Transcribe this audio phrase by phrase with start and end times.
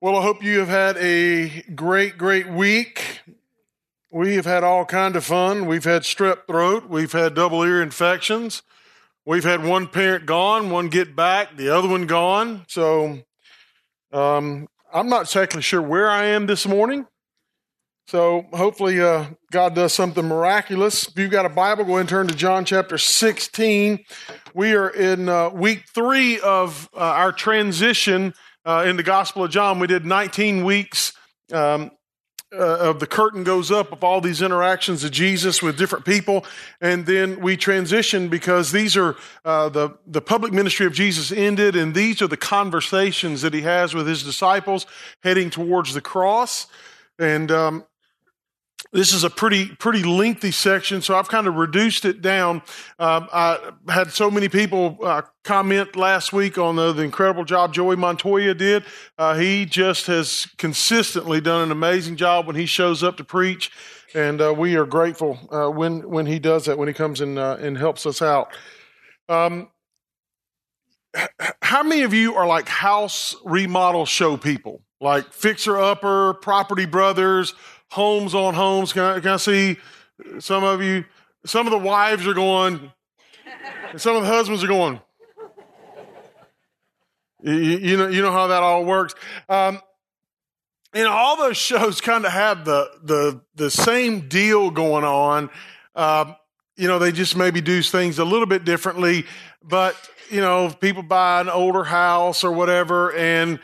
[0.00, 3.20] Well, I hope you have had a great, great week.
[4.12, 5.66] We have had all kind of fun.
[5.66, 6.88] We've had strep throat.
[6.88, 8.62] We've had double ear infections.
[9.26, 12.64] We've had one parent gone, one get back, the other one gone.
[12.68, 13.18] So
[14.12, 17.04] um, I'm not exactly sure where I am this morning.
[18.06, 21.08] So hopefully uh, God does something miraculous.
[21.08, 24.04] If you've got a Bible, go ahead and turn to John chapter 16.
[24.54, 28.32] We are in uh, week three of uh, our transition
[28.68, 29.78] uh, in the Gospel of John.
[29.78, 31.14] We did 19 weeks
[31.52, 31.90] um,
[32.52, 36.44] uh, of the curtain goes up of all these interactions of Jesus with different people,
[36.80, 41.76] and then we transition because these are uh, the the public ministry of Jesus ended,
[41.76, 44.86] and these are the conversations that he has with his disciples
[45.22, 46.66] heading towards the cross.
[47.18, 47.84] And um,
[48.92, 52.62] this is a pretty pretty lengthy section, so I've kind of reduced it down.
[52.98, 57.74] Um, I had so many people uh, comment last week on the, the, incredible job
[57.74, 58.84] Joey Montoya did.
[59.18, 63.70] Uh, he just has consistently done an amazing job when he shows up to preach,
[64.14, 67.36] and uh, we are grateful uh, when when he does that when he comes in
[67.36, 68.52] uh, and helps us out.
[69.28, 69.68] Um,
[71.60, 77.54] how many of you are like house remodel show people, like fixer upper, property brothers?
[77.90, 78.92] Homes on homes.
[78.92, 79.76] Can I, can I see
[80.38, 81.04] some of you?
[81.44, 82.92] Some of the wives are going,
[83.90, 85.00] and some of the husbands are going.
[87.42, 89.14] You, you know, you know how that all works.
[89.48, 89.80] Um,
[90.92, 95.50] and all those shows kind of have the the the same deal going on.
[95.94, 96.34] Uh,
[96.76, 99.24] you know, they just maybe do things a little bit differently.
[99.62, 99.96] But
[100.30, 103.60] you know, people buy an older house or whatever, and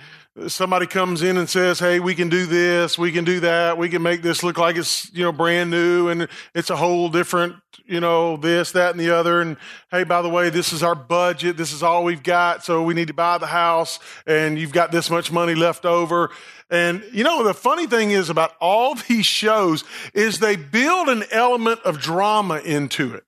[0.48, 3.88] somebody comes in and says, Hey, we can do this, we can do that, we
[3.88, 7.56] can make this look like it's, you know, brand new and it's a whole different,
[7.86, 9.40] you know, this, that, and the other.
[9.40, 9.56] And
[9.90, 11.56] hey, by the way, this is our budget.
[11.56, 12.64] This is all we've got.
[12.64, 16.30] So we need to buy the house and you've got this much money left over.
[16.68, 21.24] And you know, the funny thing is about all these shows is they build an
[21.30, 23.24] element of drama into it.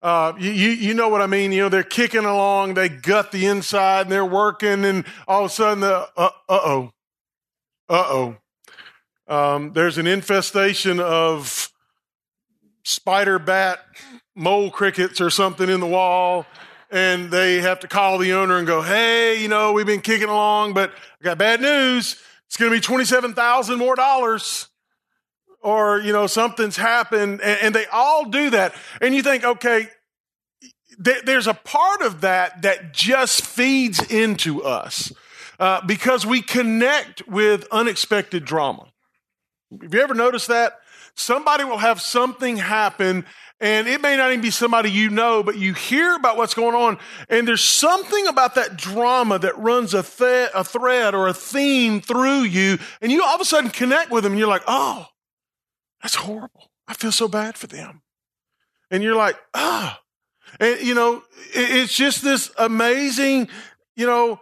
[0.00, 1.50] Uh, you, you know what I mean?
[1.50, 5.50] You know, they're kicking along, they gut the inside and they're working and all of
[5.50, 6.92] a sudden the, uh, uh-oh,
[7.88, 8.36] uh-oh.
[9.26, 11.70] Um, there's an infestation of
[12.84, 13.80] spider bat
[14.36, 16.46] mole crickets or something in the wall
[16.90, 20.28] and they have to call the owner and go, Hey, you know, we've been kicking
[20.28, 22.16] along, but I got bad news.
[22.46, 24.68] It's going to be 27,000 more dollars
[25.60, 28.74] or you know something's happened and, and, they all do that.
[29.00, 29.88] And you think okay
[31.02, 35.12] th- there's a part of that that just feeds into us
[35.58, 38.86] uh, because we connect with unexpected drama.
[39.82, 40.78] Have you ever noticed that?
[41.14, 43.24] Somebody will have something happen
[43.60, 46.76] and it may not even be somebody you know, but you hear about what's going
[46.76, 46.96] on,
[47.28, 52.00] and there's something about that drama that runs a, th- a thread or a theme
[52.00, 55.06] through you, and you all of a sudden connect with them, and you're like, oh,
[56.02, 56.70] that's horrible.
[56.86, 58.02] I feel so bad for them.
[58.90, 60.00] And you're like, ah.
[60.58, 61.22] And, you know,
[61.52, 63.48] it's just this amazing,
[63.96, 64.40] you know,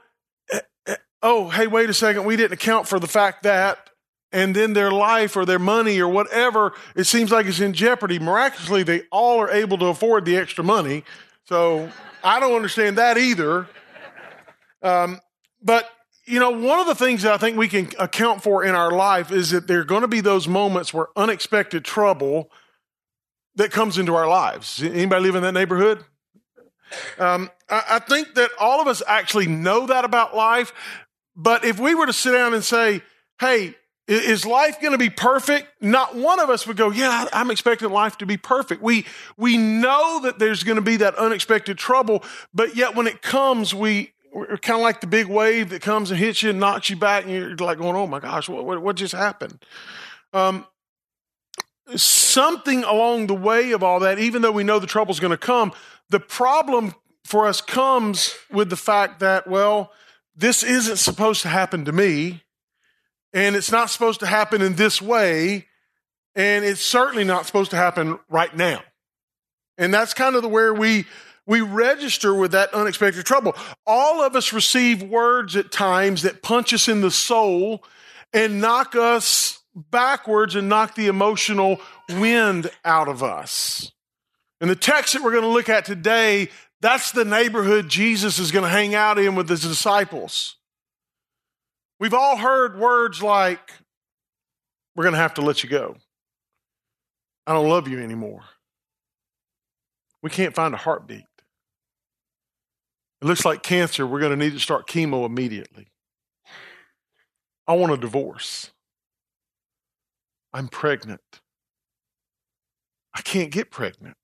[0.53, 2.25] eh, eh, oh, hey, wait a second.
[2.25, 3.91] We didn't account for the fact that,
[4.33, 8.19] and then their life or their money or whatever, it seems like it's in jeopardy.
[8.19, 11.05] Miraculously, they all are able to afford the extra money.
[11.45, 11.91] So
[12.23, 13.67] I don't understand that either.
[14.83, 15.21] Um,
[15.63, 15.89] but
[16.27, 18.91] you know, one of the things that I think we can account for in our
[18.91, 22.51] life is that there are going to be those moments where unexpected trouble
[23.55, 24.83] that comes into our lives.
[24.83, 26.05] Anybody live in that neighborhood?
[27.19, 30.73] Um, I, I think that all of us actually know that about life.
[31.37, 33.03] But if we were to sit down and say,
[33.41, 33.75] hey,
[34.09, 35.69] is life going to be perfect?
[35.81, 38.83] Not one of us would go, yeah, I'm expecting life to be perfect.
[38.83, 39.05] We,
[39.37, 42.23] we know that there's going to be that unexpected trouble,
[42.55, 46.11] but yet when it comes, we, we're kind of like the big wave that comes
[46.11, 48.65] and hits you and knocks you back, and you're like going, "Oh my gosh, what
[48.65, 49.59] what, what just happened?"
[50.33, 50.67] Um,
[51.95, 55.39] something along the way of all that, even though we know the trouble's going to
[55.39, 55.73] come,
[56.11, 56.95] the problem
[57.25, 59.93] for us comes with the fact that, well,
[60.35, 62.43] this isn't supposed to happen to me,
[63.33, 65.67] and it's not supposed to happen in this way,
[66.35, 68.83] and it's certainly not supposed to happen right now.
[69.79, 71.07] And that's kind of the where we
[71.47, 73.55] we register with that unexpected trouble.
[73.87, 77.85] All of us receive words at times that punch us in the soul
[78.33, 83.93] and knock us backwards and knock the emotional wind out of us.
[84.61, 86.49] And the text that we're going to look at today,
[86.81, 90.57] that's the neighborhood Jesus is going to hang out in with his disciples.
[92.01, 93.73] We've all heard words like,
[94.95, 95.97] we're going to have to let you go.
[97.47, 98.43] I don't love you anymore.
[100.23, 101.25] We can't find a heartbeat.
[103.21, 104.07] It looks like cancer.
[104.07, 105.89] We're going to need to start chemo immediately.
[107.67, 108.71] I want a divorce.
[110.53, 111.41] I'm pregnant.
[113.15, 114.17] I can't get pregnant.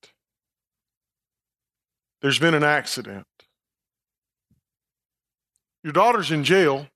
[2.20, 3.26] There's been an accident.
[5.82, 6.86] Your daughter's in jail.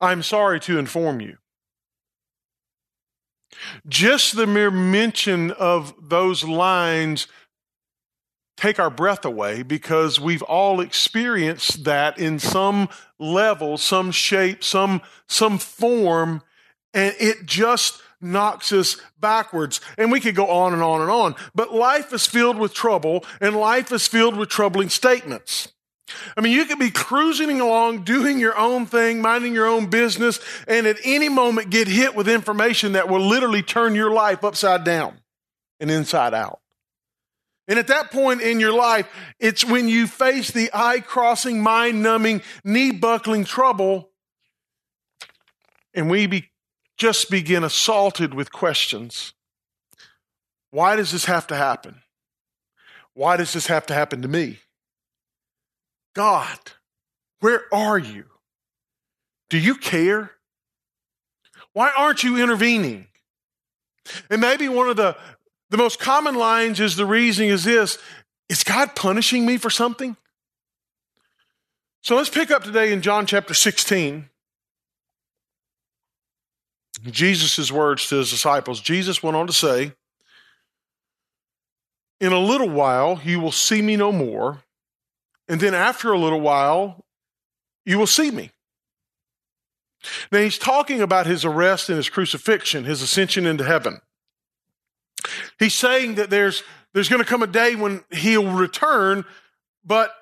[0.00, 1.38] I'm sorry to inform you.
[3.88, 7.26] Just the mere mention of those lines
[8.58, 12.88] take our breath away because we've all experienced that in some
[13.18, 16.42] level, some shape, some, some form,
[16.92, 19.80] and it just knocks us backwards.
[19.96, 21.36] And we could go on and on and on.
[21.54, 25.68] But life is filled with trouble, and life is filled with troubling statements.
[26.36, 30.40] I mean, you could be cruising along, doing your own thing, minding your own business,
[30.66, 34.84] and at any moment get hit with information that will literally turn your life upside
[34.84, 35.20] down
[35.78, 36.60] and inside out.
[37.68, 39.06] And at that point in your life,
[39.38, 44.10] it's when you face the eye crossing, mind numbing, knee buckling trouble,
[45.92, 46.50] and we be,
[46.96, 49.34] just begin assaulted with questions.
[50.70, 52.02] Why does this have to happen?
[53.12, 54.60] Why does this have to happen to me?
[56.14, 56.58] God,
[57.40, 58.24] where are you?
[59.50, 60.32] Do you care?
[61.72, 63.06] Why aren't you intervening?
[64.30, 65.16] And maybe one of the,
[65.70, 67.98] the most common lines is the reasoning is this
[68.48, 70.16] Is God punishing me for something?
[72.02, 74.30] So let's pick up today in John chapter 16.
[77.10, 78.80] Jesus' words to his disciples.
[78.80, 79.92] Jesus went on to say,
[82.20, 84.62] In a little while you will see me no more,
[85.48, 87.04] and then after a little while
[87.84, 88.50] you will see me.
[90.30, 94.00] Now he's talking about his arrest and his crucifixion, his ascension into heaven.
[95.58, 96.62] He's saying that there's,
[96.94, 99.24] there's going to come a day when he'll return,
[99.84, 100.12] but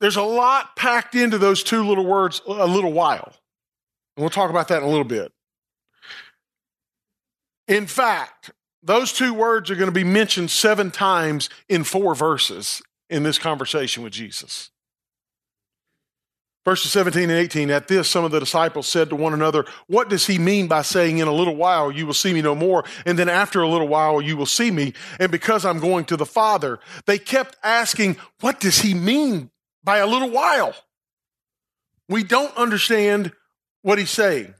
[0.00, 3.32] there's a lot packed into those two little words, a little while.
[4.16, 5.32] And we'll talk about that in a little bit.
[7.68, 8.52] In fact,
[8.82, 13.38] those two words are going to be mentioned seven times in four verses in this
[13.38, 14.70] conversation with Jesus.
[16.66, 20.08] Verses 17 and 18, at this, some of the disciples said to one another, What
[20.08, 22.84] does he mean by saying, In a little while you will see me no more,
[23.06, 26.16] and then after a little while you will see me, and because I'm going to
[26.16, 26.80] the Father?
[27.06, 29.52] They kept asking, What does he mean
[29.84, 30.74] by a little while?
[32.08, 33.30] We don't understand
[33.82, 34.52] what he's saying.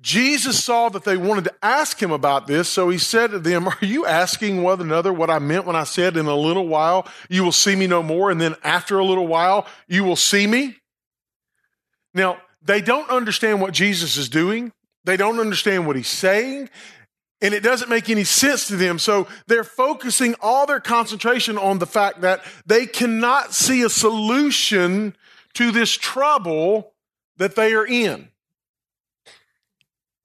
[0.00, 3.68] Jesus saw that they wanted to ask him about this, so he said to them,
[3.68, 7.06] Are you asking one another what I meant when I said, In a little while
[7.28, 10.46] you will see me no more, and then after a little while you will see
[10.46, 10.76] me?
[12.14, 14.72] Now, they don't understand what Jesus is doing,
[15.04, 16.68] they don't understand what he's saying.
[17.42, 18.98] And it doesn't make any sense to them.
[18.98, 25.16] So they're focusing all their concentration on the fact that they cannot see a solution
[25.54, 26.92] to this trouble
[27.38, 28.29] that they are in.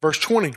[0.06, 0.54] Verse 20.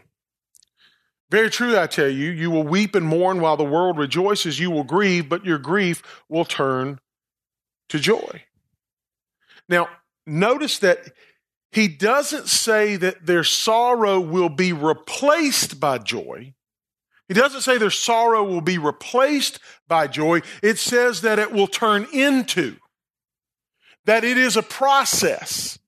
[1.31, 4.61] Very true, I tell you, you will weep and mourn while the world rejoices.
[4.61, 7.01] You will grieve, but your grief will turn
[7.89, 8.43] to joy.
[9.67, 9.89] Now,
[10.27, 11.15] notice that
[11.73, 16.53] he doesn't say that their sorrow will be replaced by joy.
[17.27, 20.43] He doesn't say their sorrow will be replaced by joy.
[20.63, 22.77] It says that it will turn into,
[24.05, 25.79] that it is a process,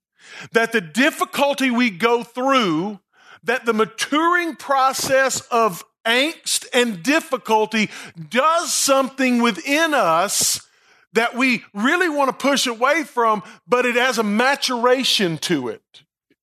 [0.52, 3.00] that the difficulty we go through
[3.44, 7.90] that the maturing process of angst and difficulty
[8.28, 10.66] does something within us
[11.12, 15.82] that we really want to push away from, but it has a maturation to it.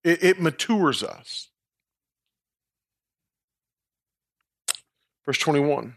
[0.04, 1.48] It, it matures us.
[5.24, 5.94] Verse 21.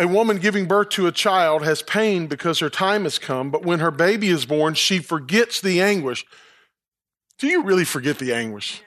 [0.00, 3.64] A woman giving birth to a child has pain because her time has come, but
[3.64, 6.24] when her baby is born, she forgets the anguish
[7.38, 8.82] do you really forget the anguish?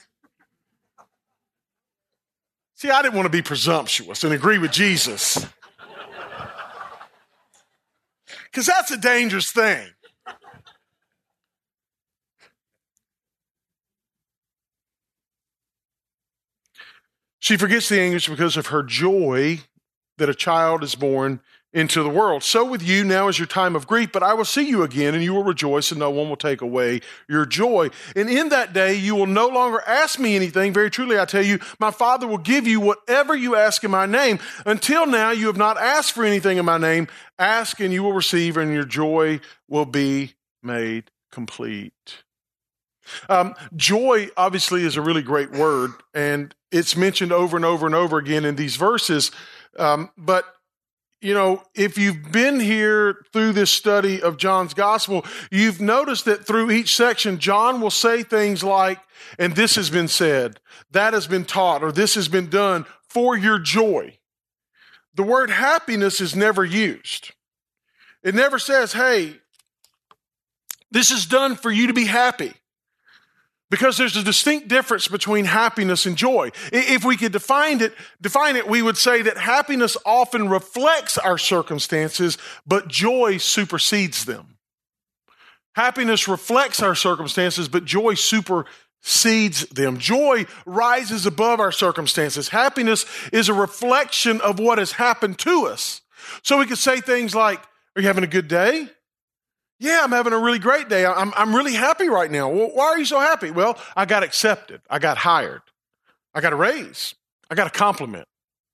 [2.75, 5.45] See, I didn't want to be presumptuous and agree with Jesus.
[8.45, 9.87] Because that's a dangerous thing.
[17.39, 19.61] She forgets the anguish because of her joy
[20.17, 21.39] that a child is born
[21.73, 22.43] into the world.
[22.43, 25.15] So with you now is your time of grief, but I will see you again
[25.15, 26.99] and you will rejoice and no one will take away
[27.29, 27.89] your joy.
[28.15, 30.73] And in that day you will no longer ask me anything.
[30.73, 34.05] Very truly I tell you, my father will give you whatever you ask in my
[34.05, 34.39] name.
[34.65, 37.07] Until now you have not asked for anything in my name.
[37.39, 42.23] Ask and you will receive and your joy will be made complete.
[43.29, 47.95] Um, joy obviously is a really great word and it's mentioned over and over and
[47.95, 49.31] over again in these verses.
[49.77, 50.45] Um, but
[51.21, 56.45] you know, if you've been here through this study of John's gospel, you've noticed that
[56.45, 58.99] through each section, John will say things like,
[59.37, 60.59] and this has been said,
[60.91, 64.17] that has been taught, or this has been done for your joy.
[65.13, 67.33] The word happiness is never used.
[68.23, 69.35] It never says, hey,
[70.89, 72.53] this is done for you to be happy.
[73.71, 76.51] Because there's a distinct difference between happiness and joy.
[76.73, 81.37] If we could define it, define it, we would say that happiness often reflects our
[81.37, 82.37] circumstances,
[82.67, 84.57] but joy supersedes them.
[85.73, 89.99] Happiness reflects our circumstances, but joy supersedes them.
[89.99, 92.49] Joy rises above our circumstances.
[92.49, 96.01] Happiness is a reflection of what has happened to us.
[96.43, 97.59] So we could say things like,
[97.95, 98.89] Are you having a good day?
[99.81, 101.07] Yeah, I'm having a really great day.
[101.07, 102.47] I'm, I'm really happy right now.
[102.49, 103.49] Well, why are you so happy?
[103.49, 104.81] Well, I got accepted.
[104.87, 105.63] I got hired.
[106.35, 107.15] I got a raise.
[107.49, 108.27] I got a compliment.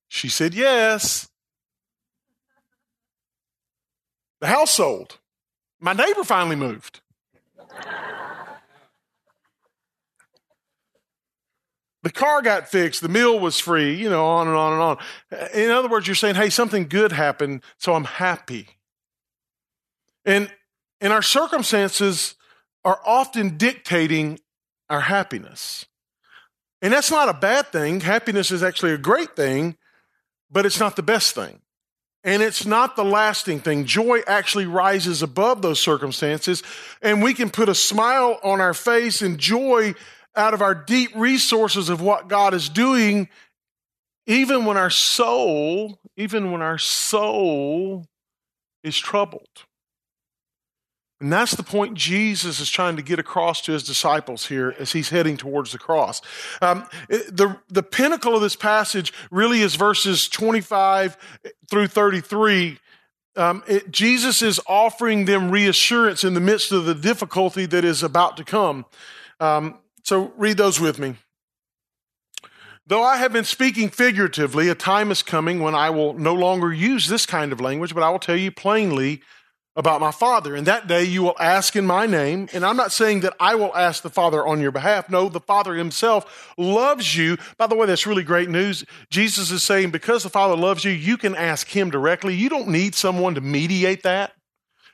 [0.09, 1.29] She said yes.
[4.41, 5.17] The house sold.
[5.79, 6.99] My neighbor finally moved.
[12.03, 13.01] the car got fixed.
[13.01, 14.97] The meal was free, you know, on and on and on.
[15.53, 18.67] In other words, you're saying, hey, something good happened, so I'm happy.
[20.25, 20.51] And
[21.01, 22.35] and our circumstances
[22.83, 24.39] are often dictating
[24.89, 25.85] our happiness.
[26.81, 28.01] And that's not a bad thing.
[28.01, 29.77] Happiness is actually a great thing,
[30.49, 31.59] but it's not the best thing.
[32.23, 33.85] And it's not the lasting thing.
[33.85, 36.61] Joy actually rises above those circumstances,
[37.01, 39.95] and we can put a smile on our face and joy
[40.35, 43.29] out of our deep resources of what God is doing,
[44.25, 48.05] even when our soul, even when our soul
[48.83, 49.66] is troubled.
[51.19, 54.91] And that's the point Jesus is trying to get across to his disciples here as
[54.91, 56.21] he's heading towards the cross.
[56.61, 61.17] Um, the, the pinnacle of this passage really is verses 25
[61.69, 62.77] through 33.
[63.35, 68.03] Um, it, Jesus is offering them reassurance in the midst of the difficulty that is
[68.03, 68.85] about to come.
[69.39, 71.15] Um, so read those with me.
[72.85, 76.71] Though I have been speaking figuratively, a time is coming when I will no longer
[76.71, 79.21] use this kind of language, but I will tell you plainly
[79.77, 80.55] about my Father.
[80.55, 82.49] And that day you will ask in my name.
[82.51, 85.07] And I'm not saying that I will ask the Father on your behalf.
[85.07, 87.37] No, the Father himself loves you.
[87.59, 88.83] By the way, that's really great news.
[89.11, 92.33] Jesus is saying because the Father loves you, you can ask him directly.
[92.33, 94.33] You don't need someone to mediate that.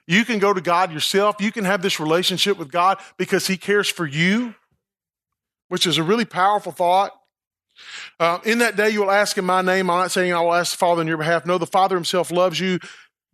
[0.05, 1.37] You can go to God yourself.
[1.39, 4.53] You can have this relationship with God because he cares for you,
[5.69, 7.13] which is a really powerful thought.
[8.19, 9.89] Uh, in that day, you will ask in my name.
[9.89, 11.45] I'm not saying I will ask the Father on your behalf.
[11.45, 12.79] No, the Father himself loves you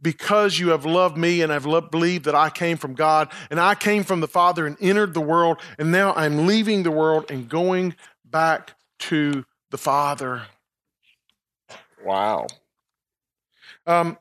[0.01, 3.59] because you have loved me and have loved, believed that I came from God and
[3.59, 7.29] I came from the Father and entered the world, and now I'm leaving the world
[7.29, 10.43] and going back to the Father.
[12.03, 12.47] Wow.
[13.85, 14.17] Um,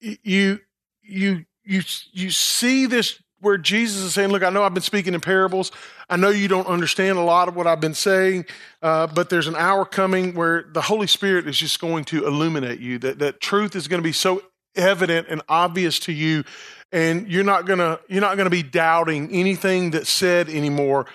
[0.00, 0.60] you,
[1.02, 1.82] you, you,
[2.12, 5.70] you see this where Jesus is saying, Look, I know I've been speaking in parables.
[6.08, 8.46] I know you don't understand a lot of what I've been saying,
[8.80, 12.78] uh, but there's an hour coming where the Holy Spirit is just going to illuminate
[12.78, 14.42] you, that, that truth is going to be so
[14.76, 16.44] evident and obvious to you,
[16.92, 21.06] and you're not gonna you're not gonna be doubting anything that's said anymore.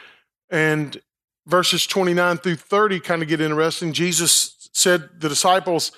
[0.50, 1.00] And
[1.48, 3.94] verses 29 through 30 kind of get interesting.
[3.94, 5.92] Jesus said the disciples,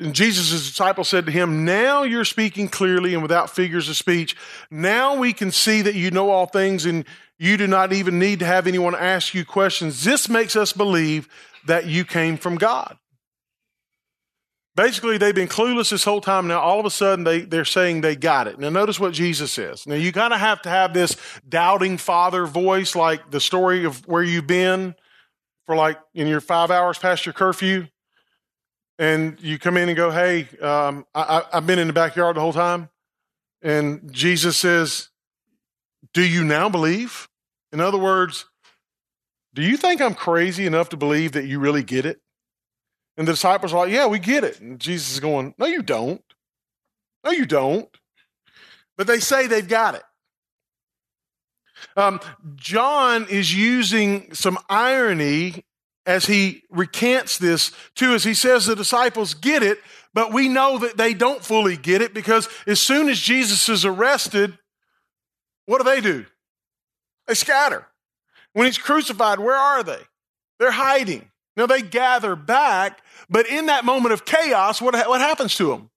[0.00, 4.36] and Jesus' disciples said to him, Now you're speaking clearly and without figures of speech.
[4.70, 7.04] Now we can see that you know all things and
[7.38, 10.04] you do not even need to have anyone ask you questions.
[10.04, 11.28] This makes us believe
[11.66, 12.96] that you came from God.
[14.74, 16.46] Basically, they've been clueless this whole time.
[16.46, 18.60] Now, all of a sudden, they, they're saying they got it.
[18.60, 19.86] Now, notice what Jesus says.
[19.86, 21.16] Now, you kind of have to have this
[21.48, 24.94] doubting father voice, like the story of where you've been
[25.66, 27.88] for like in your five hours past your curfew
[28.98, 32.40] and you come in and go, Hey, um, I, have been in the backyard the
[32.40, 32.88] whole time.
[33.62, 35.10] And Jesus says,
[36.12, 37.28] Do you now believe?
[37.72, 38.46] In other words,
[39.54, 42.20] do you think I'm crazy enough to believe that you really get it?
[43.16, 44.60] And the disciples are like, Yeah, we get it.
[44.60, 46.22] And Jesus is going, No, you don't.
[47.24, 47.88] No, you don't.
[48.96, 50.02] But they say they've got it.
[51.96, 52.20] Um,
[52.56, 55.64] John is using some irony
[56.06, 59.78] as he recants this too, as he says the disciples get it,
[60.14, 63.84] but we know that they don't fully get it because as soon as Jesus is
[63.84, 64.58] arrested,
[65.68, 66.24] what do they do?
[67.26, 67.86] They scatter.
[68.54, 70.00] When he's crucified, where are they?
[70.58, 71.30] They're hiding.
[71.58, 75.90] Now they gather back, but in that moment of chaos, what, what happens to them?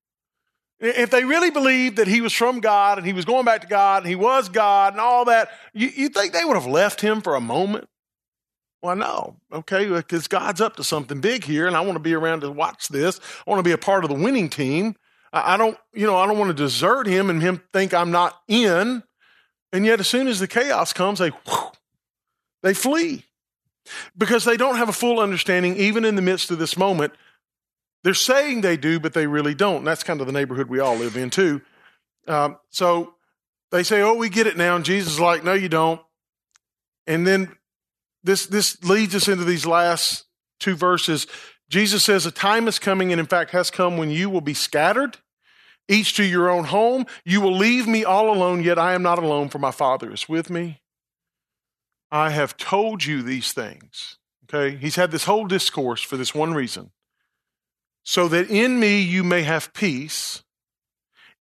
[0.82, 3.68] If they really believed that he was from God and he was going back to
[3.68, 7.00] God and he was God and all that, you, you think they would have left
[7.00, 7.88] him for a moment?
[8.82, 9.38] Well, no.
[9.54, 12.52] Okay, because God's up to something big here, and I want to be around to
[12.52, 13.22] watch this.
[13.48, 14.96] I want to be a part of the winning team.
[15.32, 18.38] I don't, you know, I don't want to desert him and him think I'm not
[18.50, 19.04] in.
[19.74, 21.32] And yet, as soon as the chaos comes, they
[22.62, 23.26] they flee
[24.18, 27.14] because they don't have a full understanding, even in the midst of this moment.
[28.04, 29.78] They're saying they do, but they really don't.
[29.78, 31.62] And that's kind of the neighborhood we all live in, too.
[32.28, 33.16] Um, so
[33.72, 36.02] they say, "Oh, we get it now," and Jesus is like, "No, you don't."
[37.08, 37.56] And then
[38.24, 40.26] this this leads us into these last
[40.60, 41.28] two verses.
[41.70, 44.54] Jesus says, "A time is coming, and in fact has come, when you will be
[44.54, 45.18] scattered,
[45.88, 47.06] each to your own home.
[47.26, 48.64] You will leave me all alone.
[48.64, 50.82] Yet I am not alone, for my Father is with me.
[52.12, 56.54] I have told you these things." Okay, he's had this whole discourse for this one
[56.54, 56.92] reason,
[58.04, 60.44] so that in me you may have peace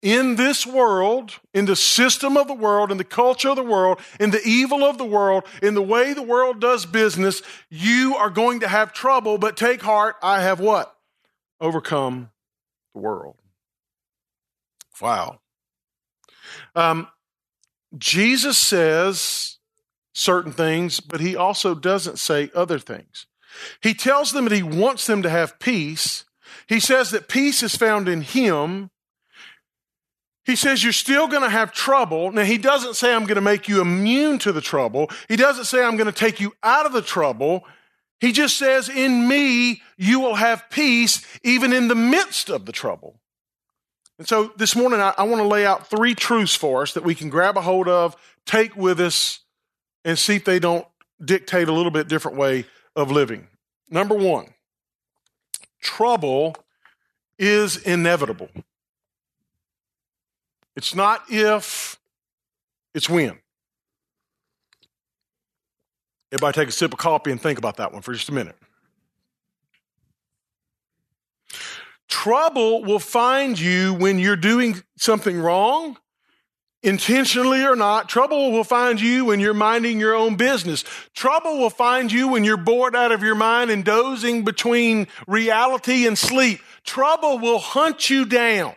[0.00, 3.98] in this world, in the system of the world, in the culture of the world,
[4.20, 8.30] in the evil of the world, in the way the world does business, you are
[8.30, 10.94] going to have trouble, but take heart, I have what?
[11.60, 12.30] Overcome
[12.94, 13.36] the world.
[15.00, 15.40] Wow.
[16.74, 17.08] Um,
[17.96, 19.58] Jesus says
[20.14, 23.26] certain things, but he also doesn't say other things.
[23.82, 26.24] He tells them that he wants them to have peace.
[26.68, 28.90] He says that peace is found in him.
[30.44, 32.30] He says you're still going to have trouble.
[32.30, 35.10] Now, he doesn't say I'm going to make you immune to the trouble.
[35.28, 37.64] He doesn't say I'm going to take you out of the trouble.
[38.20, 42.72] He just says, in me, you will have peace even in the midst of the
[42.72, 43.20] trouble.
[44.24, 47.04] And so this morning, I, I want to lay out three truths for us that
[47.04, 48.16] we can grab a hold of,
[48.46, 49.40] take with us,
[50.02, 50.86] and see if they don't
[51.22, 52.64] dictate a little bit different way
[52.96, 53.48] of living.
[53.90, 54.46] Number one,
[55.82, 56.56] trouble
[57.38, 58.48] is inevitable.
[60.74, 62.00] It's not if,
[62.94, 63.38] it's when.
[66.32, 68.56] Everybody take a sip of coffee and think about that one for just a minute.
[72.24, 75.98] Trouble will find you when you're doing something wrong,
[76.82, 78.08] intentionally or not.
[78.08, 80.86] Trouble will find you when you're minding your own business.
[81.14, 86.06] Trouble will find you when you're bored out of your mind and dozing between reality
[86.06, 86.60] and sleep.
[86.82, 88.74] Trouble will hunt you down.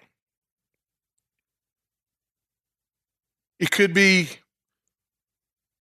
[3.62, 4.28] It could be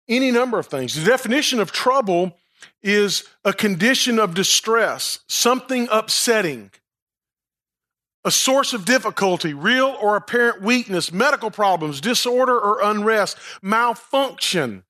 [0.09, 0.95] any number of things.
[0.95, 2.37] The definition of trouble
[2.81, 6.71] is a condition of distress, something upsetting,
[8.27, 14.83] a source of difficulty, real or apparent weakness, medical problems, disorder or unrest, malfunction,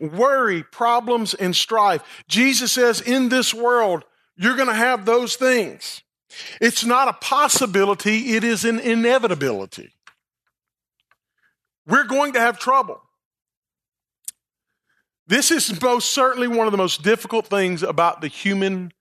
[0.00, 2.02] worry, problems, and strife.
[2.28, 4.04] Jesus says, in this world,
[4.36, 6.02] you're going to have those things.
[6.62, 9.92] It's not a possibility, it is an inevitability.
[11.86, 13.02] We're going to have trouble.
[15.26, 18.92] This is most certainly one of the most difficult things about the human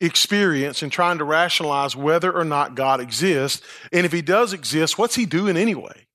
[0.00, 3.62] experience in trying to rationalize whether or not God exists.
[3.92, 6.06] And if he does exist, what's he doing anyway?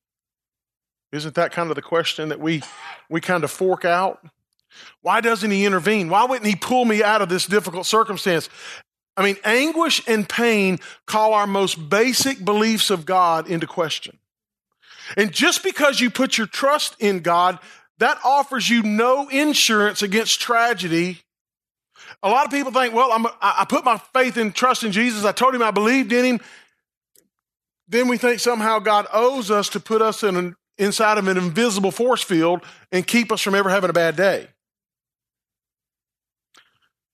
[1.10, 2.62] Isn't that kind of the question that we,
[3.10, 4.24] we kind of fork out?
[5.02, 6.08] Why doesn't he intervene?
[6.08, 8.48] Why wouldn't he pull me out of this difficult circumstance?
[9.16, 14.18] I mean, anguish and pain call our most basic beliefs of God into question.
[15.16, 17.58] And just because you put your trust in God,
[17.98, 21.21] that offers you no insurance against tragedy.
[22.22, 25.24] A lot of people think, well, I'm, I put my faith and trust in Jesus.
[25.24, 26.40] I told him I believed in him.
[27.88, 31.36] Then we think somehow God owes us to put us in an, inside of an
[31.36, 34.48] invisible force field and keep us from ever having a bad day.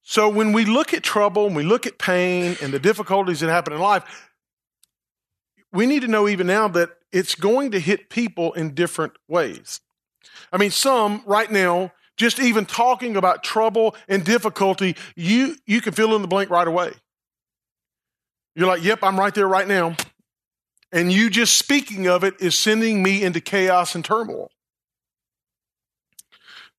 [0.03, 3.51] So when we look at trouble and we look at pain and the difficulties that
[3.51, 4.31] happen in life,
[5.73, 9.81] we need to know even now that it's going to hit people in different ways.
[10.53, 15.95] I mean, some right now, just even talking about trouble and difficulty, you, you can
[15.95, 16.93] fill in the blank right away.
[18.55, 19.97] You're like, yep, I'm right there right now.
[20.93, 24.51] And you just speaking of it is sending me into chaos and turmoil.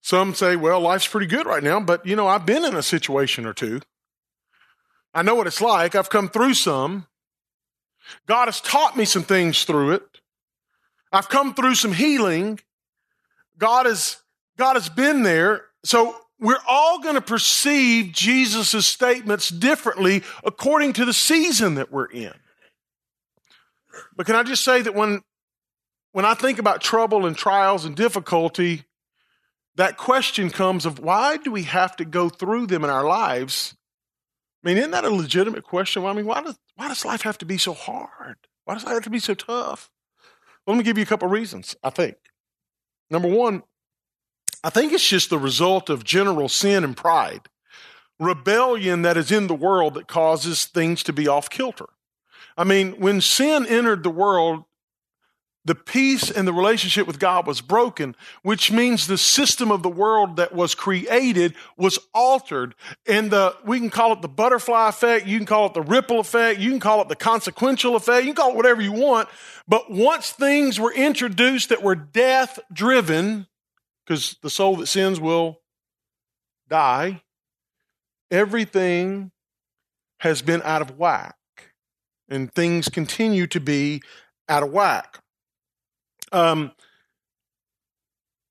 [0.02, 2.84] Some say, well, life's pretty good right now, but you know, I've been in a
[2.84, 3.82] situation or two.
[5.14, 5.96] I know what it's like.
[5.96, 7.08] I've come through some.
[8.28, 10.04] God has taught me some things through it.
[11.12, 12.60] I've come through some healing.
[13.58, 14.18] God has,
[14.60, 15.64] God has been there.
[15.86, 22.12] So we're all going to perceive Jesus' statements differently according to the season that we're
[22.12, 22.34] in.
[24.16, 25.22] But can I just say that when,
[26.12, 28.84] when I think about trouble and trials and difficulty,
[29.76, 33.78] that question comes of why do we have to go through them in our lives?
[34.64, 36.04] I mean, isn't that a legitimate question?
[36.04, 38.36] I mean, why does, why does life have to be so hard?
[38.66, 39.90] Why does life have to be so tough?
[40.66, 42.18] Well, let me give you a couple of reasons, I think.
[43.10, 43.64] Number one,
[44.64, 47.48] I think it's just the result of general sin and pride.
[48.20, 51.88] rebellion that is in the world that causes things to be off kilter.
[52.58, 54.66] I mean, when sin entered the world,
[55.66, 59.90] the peace and the relationship with God was broken, which means the system of the
[59.90, 62.76] world that was created was altered.
[63.08, 65.28] And the, we can call it the butterfly effect.
[65.28, 66.60] You can call it the ripple effect.
[66.60, 68.26] You can call it the consequential effect.
[68.26, 69.30] You can call it whatever you want.
[69.68, 73.46] But once things were introduced that were death driven,
[74.10, 75.62] because the soul that sins will
[76.68, 77.22] die,
[78.32, 79.30] everything
[80.22, 81.36] has been out of whack.
[82.28, 84.02] And things continue to be
[84.48, 85.20] out of whack.
[86.32, 86.72] Um,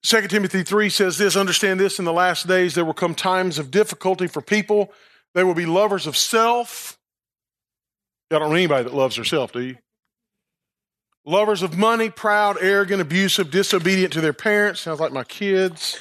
[0.04, 3.58] 2 Timothy 3 says this Understand this, in the last days there will come times
[3.58, 4.92] of difficulty for people.
[5.34, 6.98] They will be lovers of self.
[8.30, 9.76] Y'all don't know anybody that loves herself, do you?
[11.28, 14.80] Lovers of money, proud, arrogant, abusive, disobedient to their parents.
[14.80, 16.00] Sounds like my kids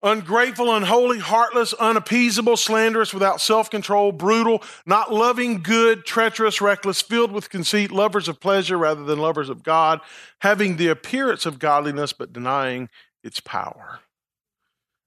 [0.00, 7.32] ungrateful, unholy, heartless, unappeasable, slanderous, without self control, brutal, not loving good, treacherous, reckless, filled
[7.32, 10.00] with conceit, lovers of pleasure rather than lovers of God,
[10.40, 12.88] having the appearance of godliness but denying
[13.24, 13.98] its power.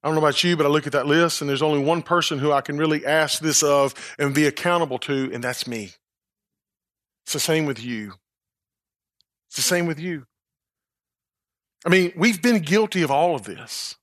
[0.04, 2.01] I don't know about you, but I look at that list and there's only one
[2.01, 5.91] person who I can really ask this of and be accountable to, and that's me.
[7.23, 8.13] It's the same with you.
[9.56, 10.26] It's the same with you.
[11.86, 13.96] I mean, we've been guilty of all of this.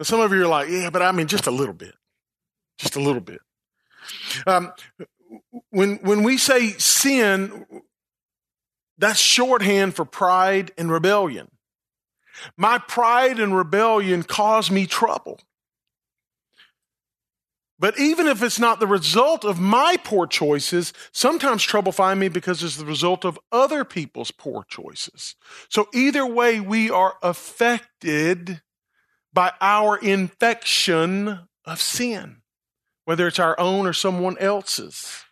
[0.00, 1.96] Some of you are like, yeah, but I mean, just a little bit.
[2.78, 3.40] Just a little bit.
[4.46, 4.72] Um,
[5.70, 7.66] when, when we say sin,
[8.98, 11.50] that's shorthand for pride and rebellion.
[12.56, 15.40] My pride and rebellion cause me trouble.
[17.82, 22.28] But even if it's not the result of my poor choices, sometimes trouble find me
[22.28, 25.34] because it's the result of other people's poor choices.
[25.68, 28.62] So either way, we are affected
[29.32, 32.42] by our infection of sin,
[33.04, 35.24] whether it's our own or someone else's.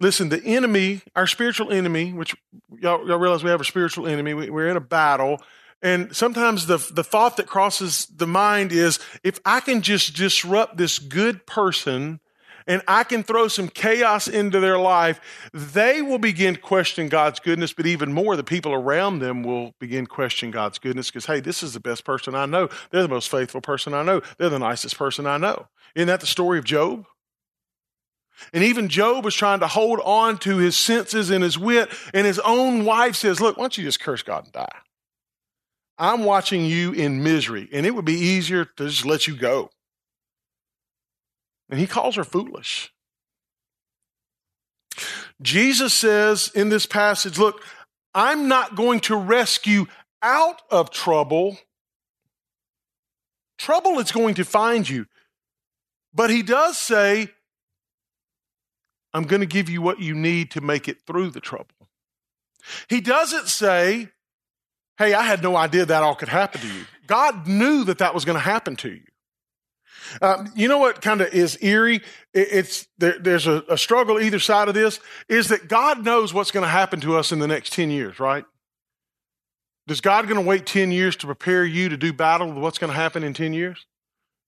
[0.00, 2.36] Listen, the enemy, our spiritual enemy, which
[2.78, 5.40] y'all, y'all realize we have a spiritual enemy, we, we're in a battle.
[5.82, 10.76] And sometimes the, the thought that crosses the mind is if I can just disrupt
[10.76, 12.20] this good person
[12.68, 15.20] and I can throw some chaos into their life,
[15.52, 19.74] they will begin to question God's goodness, but even more, the people around them will
[19.80, 22.68] begin questioning God's goodness because, hey, this is the best person I know.
[22.90, 24.22] They're the most faithful person I know.
[24.38, 25.66] They're the nicest person I know.
[25.96, 27.04] Isn't that the story of Job?
[28.52, 32.26] And even Job was trying to hold on to his senses and his wit, and
[32.26, 34.78] his own wife says, Look, why don't you just curse God and die?
[35.98, 39.70] I'm watching you in misery, and it would be easier to just let you go.
[41.70, 42.92] And he calls her foolish.
[45.40, 47.62] Jesus says in this passage, Look,
[48.14, 49.86] I'm not going to rescue
[50.22, 51.58] out of trouble.
[53.58, 55.06] Trouble is going to find you.
[56.14, 57.28] But he does say,
[59.14, 61.88] I'm going to give you what you need to make it through the trouble.
[62.88, 64.10] He doesn't say,
[64.98, 66.84] Hey, I had no idea that all could happen to you.
[67.06, 69.02] God knew that that was going to happen to you.
[70.20, 72.02] Um, you know what kind of is eerie?
[72.34, 75.00] it's there, there's a, a struggle either side of this.
[75.28, 78.18] Is that God knows what's going to happen to us in the next ten years,
[78.20, 78.44] right?
[79.88, 82.78] Is God going to wait ten years to prepare you to do battle with what's
[82.78, 83.86] going to happen in ten years,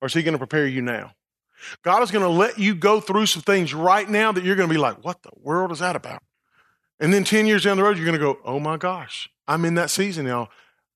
[0.01, 1.13] or is He going to prepare you now?
[1.83, 4.69] God is going to let you go through some things right now that you're going
[4.69, 6.23] to be like, "What the world is that about?"
[7.01, 9.65] And then ten years down the road, you're going to go, "Oh my gosh, I'm
[9.65, 10.49] in that season now."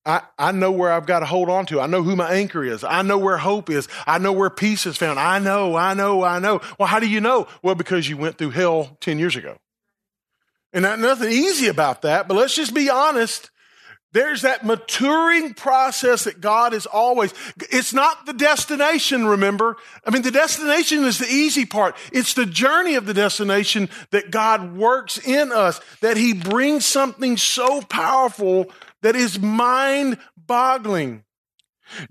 [0.08, 1.82] I, I know where I've got to hold on to.
[1.82, 2.82] I know who my anchor is.
[2.82, 3.88] I know where hope is.
[4.06, 5.18] I know where peace is found.
[5.18, 6.62] I know, I know, I know.
[6.78, 7.46] Well, how do you know?
[7.62, 9.58] Well, because you went through hell 10 years ago.
[10.72, 13.50] And not, nothing easy about that, but let's just be honest.
[14.12, 17.34] There's that maturing process that God is always,
[17.70, 19.76] it's not the destination, remember?
[20.04, 21.94] I mean, the destination is the easy part.
[22.10, 27.36] It's the journey of the destination that God works in us, that He brings something
[27.36, 31.24] so powerful that is mind boggling.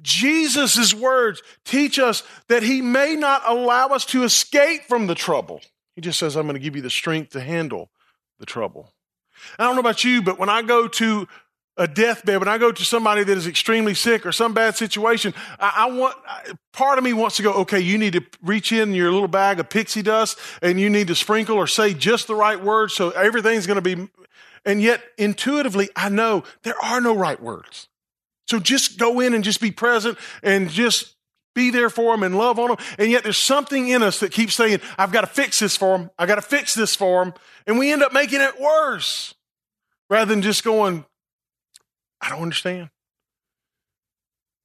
[0.01, 5.61] Jesus' words teach us that he may not allow us to escape from the trouble.
[5.95, 7.89] He just says, I'm going to give you the strength to handle
[8.39, 8.93] the trouble.
[9.59, 11.27] I don't know about you, but when I go to
[11.77, 15.33] a deathbed, when I go to somebody that is extremely sick or some bad situation,
[15.59, 16.15] I, I, want,
[16.73, 19.59] part of me wants to go, okay, you need to reach in your little bag
[19.59, 23.11] of pixie dust and you need to sprinkle or say just the right words so
[23.11, 24.09] everything's going to be
[24.67, 27.87] and yet, intuitively, I know there are no right words.
[28.47, 31.15] So just go in and just be present and just
[31.55, 32.77] be there for them and love on them.
[32.99, 35.97] And yet, there's something in us that keeps saying, I've got to fix this for
[35.97, 36.11] them.
[36.19, 37.33] I've got to fix this for them.
[37.65, 39.33] And we end up making it worse
[40.09, 41.05] rather than just going,
[42.21, 42.89] I don't understand.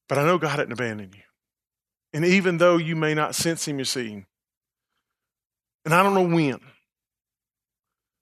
[0.08, 1.22] But I know God hadn't abandoned you.
[2.12, 4.26] And even though you may not sense him, you see him.
[5.84, 6.60] And I don't know when.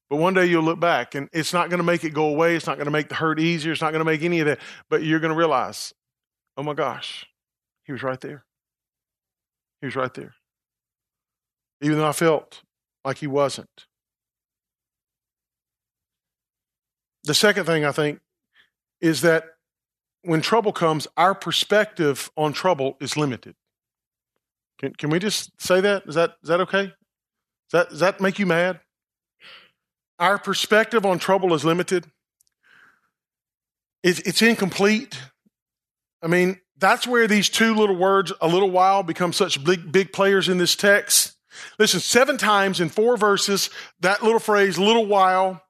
[0.09, 2.57] But one day you'll look back and it's not going to make it go away.
[2.57, 3.73] It's not going to make the hurt easier.
[3.73, 4.59] It's not going to make any of that.
[4.89, 5.95] But you're going to realize,
[6.57, 7.27] oh my gosh,
[7.85, 8.45] he was right there.
[9.81, 10.35] He was right there.
[11.81, 12.63] Even though I felt
[13.05, 13.87] like he wasn't.
[17.25, 18.21] The second thing I think
[19.01, 19.45] is that
[20.23, 23.55] when trouble comes, our perspective on trouble is limited.
[24.79, 26.05] Can, can we just say that?
[26.07, 26.85] Is that, is that okay?
[26.85, 26.93] Does
[27.73, 28.81] that, does that make you mad?
[30.19, 32.07] Our perspective on trouble is limited.
[34.03, 35.19] It's, it's incomplete.
[36.23, 40.13] I mean, that's where these two little words, a little while, become such big, big
[40.13, 41.37] players in this text.
[41.79, 45.63] Listen, seven times in four verses, that little phrase, little while,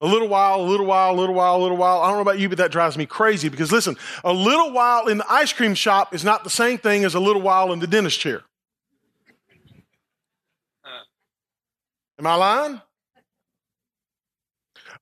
[0.00, 2.00] a little while, a little while, a little while, a little while.
[2.00, 5.08] I don't know about you, but that drives me crazy because listen, a little while
[5.08, 7.80] in the ice cream shop is not the same thing as a little while in
[7.80, 8.42] the dentist chair.
[12.18, 12.80] Am I lying?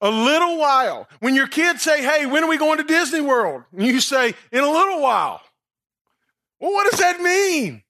[0.01, 1.09] A little while.
[1.19, 3.65] When your kids say, Hey, when are we going to Disney World?
[3.73, 5.41] And you say, In a little while.
[6.61, 7.83] Well, what does that mean?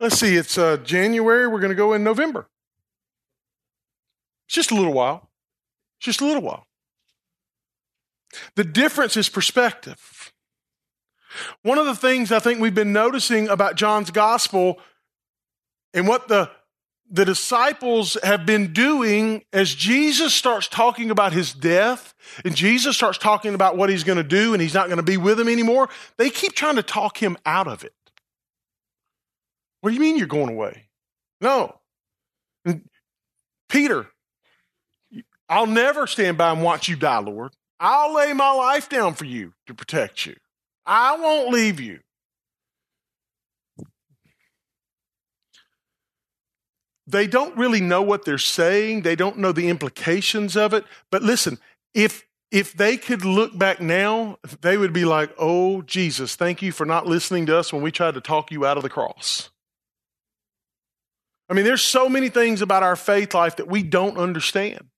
[0.00, 1.46] Let's see, it's uh, January.
[1.48, 2.48] We're going to go in November.
[4.46, 5.27] It's just a little while.
[6.00, 6.66] Just a little while.
[8.56, 10.32] The difference is perspective.
[11.62, 14.78] One of the things I think we've been noticing about John's gospel
[15.94, 16.50] and what the,
[17.10, 23.18] the disciples have been doing as Jesus starts talking about his death and Jesus starts
[23.18, 25.48] talking about what he's going to do and he's not going to be with them
[25.48, 27.92] anymore, they keep trying to talk him out of it.
[29.80, 30.88] What do you mean you're going away?
[31.40, 31.78] No.
[32.64, 32.88] And
[33.68, 34.08] Peter,
[35.48, 37.52] I'll never stand by and watch you die, Lord.
[37.80, 40.36] I'll lay my life down for you to protect you.
[40.84, 42.00] I won't leave you.
[47.06, 49.02] They don't really know what they're saying.
[49.02, 50.84] They don't know the implications of it.
[51.10, 51.58] But listen,
[51.94, 56.70] if if they could look back now, they would be like, "Oh Jesus, thank you
[56.72, 59.50] for not listening to us when we tried to talk you out of the cross."
[61.48, 64.90] I mean, there's so many things about our faith life that we don't understand.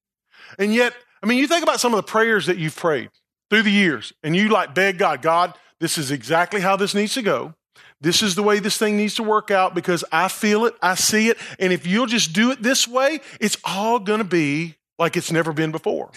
[0.58, 3.10] And yet, I mean, you think about some of the prayers that you've prayed
[3.50, 7.14] through the years, and you like beg God, God, this is exactly how this needs
[7.14, 7.54] to go.
[8.00, 10.94] This is the way this thing needs to work out because I feel it, I
[10.94, 14.76] see it, and if you'll just do it this way, it's all going to be
[14.98, 16.10] like it's never been before.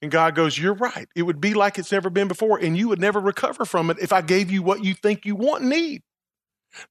[0.00, 1.08] And God goes, You're right.
[1.14, 3.98] It would be like it's never been before, and you would never recover from it
[4.00, 6.02] if I gave you what you think you want and need.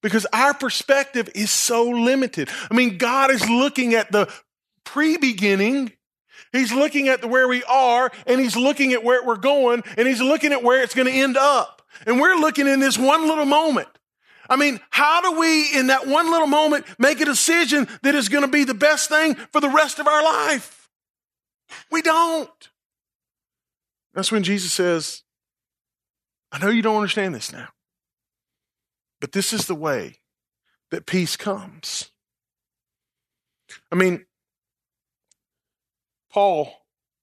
[0.01, 2.49] Because our perspective is so limited.
[2.69, 4.31] I mean, God is looking at the
[4.85, 5.91] pre beginning
[6.51, 10.21] He's looking at where we are and he's looking at where we're going and he's
[10.21, 11.81] looking at where it's going to end up.
[12.05, 13.87] And we're looking in this one little moment.
[14.49, 18.27] I mean, how do we in that one little moment make a decision that is
[18.27, 20.89] going to be the best thing for the rest of our life?
[21.89, 22.69] We don't.
[24.13, 25.23] That's when Jesus says,
[26.51, 27.69] I know you don't understand this now,
[29.21, 30.17] but this is the way
[30.89, 32.09] that peace comes.
[33.89, 34.25] I mean,
[36.31, 36.73] Paul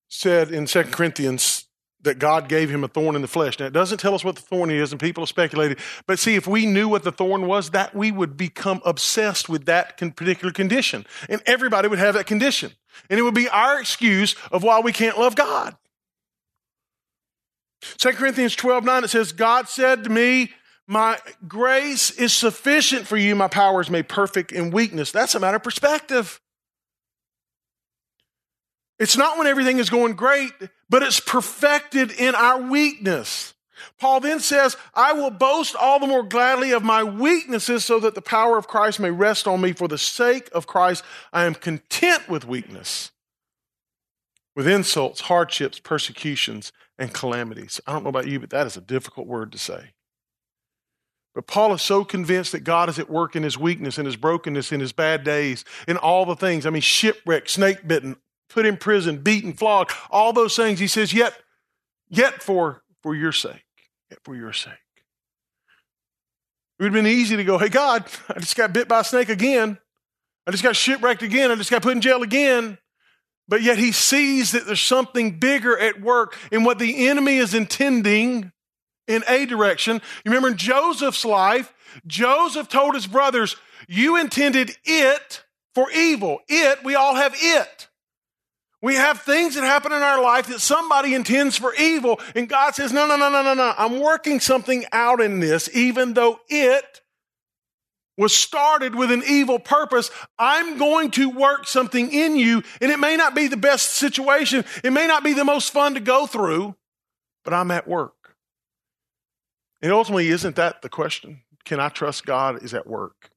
[0.08, 1.64] said in 2 Corinthians
[2.02, 3.58] that God gave him a thorn in the flesh.
[3.58, 5.78] Now, it doesn't tell us what the thorn is, and people have speculated.
[6.06, 9.66] But see, if we knew what the thorn was, that we would become obsessed with
[9.66, 11.06] that particular condition.
[11.28, 12.72] And everybody would have that condition.
[13.10, 15.76] And it would be our excuse of why we can't love God.
[17.98, 20.52] 2 Corinthians 12 9, it says, God said to me,
[20.86, 25.12] My grace is sufficient for you, my power is made perfect in weakness.
[25.12, 26.40] That's a matter of perspective.
[28.98, 30.52] It's not when everything is going great,
[30.88, 33.54] but it's perfected in our weakness.
[34.00, 38.14] Paul then says, I will boast all the more gladly of my weaknesses so that
[38.14, 39.72] the power of Christ may rest on me.
[39.72, 43.12] For the sake of Christ, I am content with weakness,
[44.56, 47.80] with insults, hardships, persecutions, and calamities.
[47.86, 49.92] I don't know about you, but that is a difficult word to say.
[51.34, 54.16] But Paul is so convinced that God is at work in his weakness, in his
[54.16, 56.66] brokenness, in his bad days, in all the things.
[56.66, 58.16] I mean, shipwrecked, snake bitten,
[58.48, 60.78] put in prison, beaten, flogged, all those things.
[60.78, 61.34] He says, yet,
[62.08, 63.64] yet for, for your sake,
[64.10, 64.72] yet for your sake.
[66.78, 69.04] It would have been easy to go, hey, God, I just got bit by a
[69.04, 69.78] snake again.
[70.46, 71.50] I just got shipwrecked again.
[71.50, 72.78] I just got put in jail again.
[73.48, 77.54] But yet he sees that there's something bigger at work in what the enemy is
[77.54, 78.52] intending
[79.06, 79.96] in a direction.
[80.24, 81.72] You remember in Joseph's life,
[82.06, 83.56] Joseph told his brothers,
[83.88, 85.42] You intended it
[85.74, 86.40] for evil.
[86.46, 87.87] It, we all have it.
[88.80, 92.74] We have things that happen in our life that somebody intends for evil, and God
[92.74, 93.74] says, No, no, no, no, no, no.
[93.76, 97.02] I'm working something out in this, even though it
[98.16, 102.98] was started with an evil purpose, I'm going to work something in you, and it
[102.98, 104.64] may not be the best situation.
[104.84, 106.74] It may not be the most fun to go through,
[107.44, 108.34] but I'm at work.
[109.80, 111.42] And ultimately, isn't that the question?
[111.64, 113.30] Can I trust God is at work,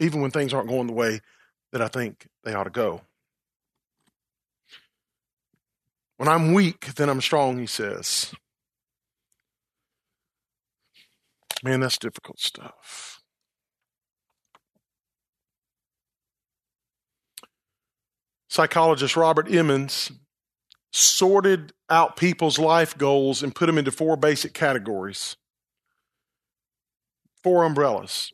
[0.00, 1.20] even when things aren't going the way
[1.72, 3.00] that I think they ought to go?
[6.16, 8.32] When I'm weak, then I'm strong, he says.
[11.62, 13.20] Man, that's difficult stuff.
[18.48, 20.12] Psychologist Robert Emmons
[20.92, 25.36] sorted out people's life goals and put them into four basic categories,
[27.42, 28.32] four umbrellas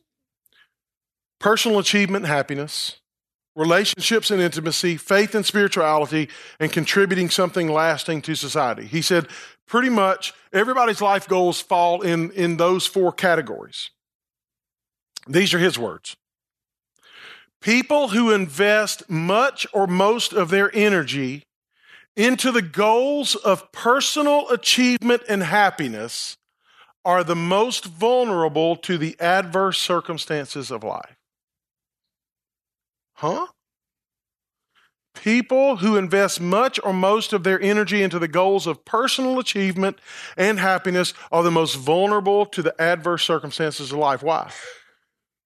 [1.41, 3.00] personal achievement happiness,
[3.55, 8.85] relationships and intimacy, faith and spirituality, and contributing something lasting to society.
[8.85, 9.27] He said
[9.67, 13.89] pretty much everybody's life goals fall in, in those four categories.
[15.27, 16.15] These are his words.
[17.61, 21.43] People who invest much or most of their energy
[22.15, 26.37] into the goals of personal achievement and happiness
[27.05, 31.15] are the most vulnerable to the adverse circumstances of life.
[33.21, 33.45] Huh?
[35.13, 39.99] People who invest much or most of their energy into the goals of personal achievement
[40.35, 44.23] and happiness are the most vulnerable to the adverse circumstances of life.
[44.23, 44.51] Why?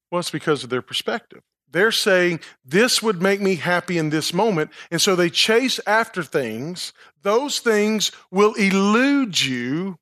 [0.10, 1.42] Well, it's because of their perspective.
[1.70, 4.72] They're saying, This would make me happy in this moment.
[4.90, 6.94] And so they chase after things.
[7.24, 9.98] Those things will elude you,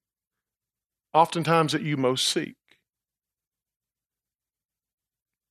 [1.12, 2.54] oftentimes, that you most seek.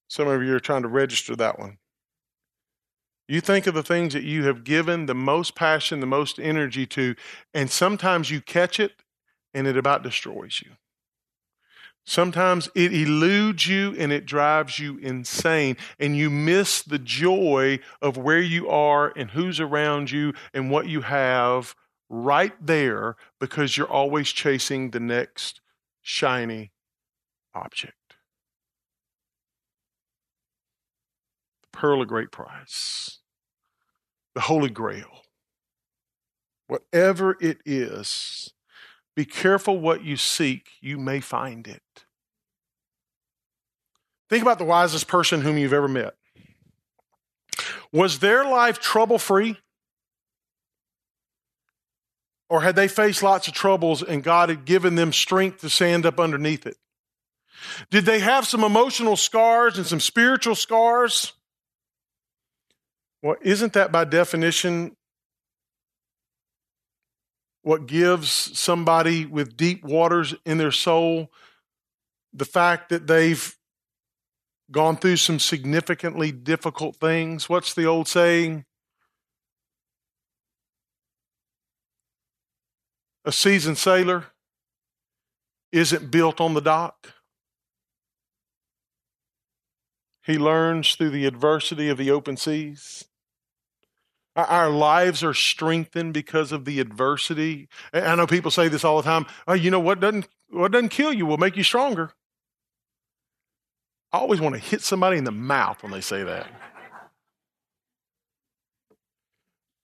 [0.07, 1.79] Some of you are trying to register that one.
[3.33, 6.85] You think of the things that you have given the most passion, the most energy
[6.89, 7.15] to,
[7.55, 8.93] and sometimes you catch it
[9.55, 10.73] and it about destroys you.
[12.05, 18.19] Sometimes it eludes you and it drives you insane, and you miss the joy of
[18.19, 21.75] where you are and who's around you and what you have
[22.11, 25.63] right there because you're always chasing the next
[26.03, 26.71] shiny
[27.55, 27.95] object.
[31.63, 33.21] The pearl of great price,
[34.35, 35.23] the Holy Grail,
[36.67, 38.53] whatever it is
[39.15, 41.83] be careful what you seek, you may find it.
[44.31, 46.15] Think about the wisest person whom you've ever met.
[47.93, 49.59] Was their life trouble free?
[52.49, 56.07] Or had they faced lots of troubles and God had given them strength to stand
[56.07, 56.77] up underneath it?
[57.91, 61.35] Did they have some emotional scars and some spiritual scars?
[63.23, 64.97] Well, isn't that by definition
[67.63, 71.31] what gives somebody with deep waters in their soul
[72.33, 73.57] the fact that they've
[74.73, 77.49] gone through some significantly difficult things.
[77.49, 78.65] What's the old saying?
[83.25, 84.27] A seasoned sailor
[85.71, 87.13] isn't built on the dock.
[90.25, 93.05] He learns through the adversity of the open seas.
[94.35, 97.69] Our lives are strengthened because of the adversity.
[97.93, 99.27] I know people say this all the time.
[99.47, 102.13] Oh, you know what doesn't what doesn't kill you will make you stronger.
[104.13, 106.47] I always want to hit somebody in the mouth when they say that.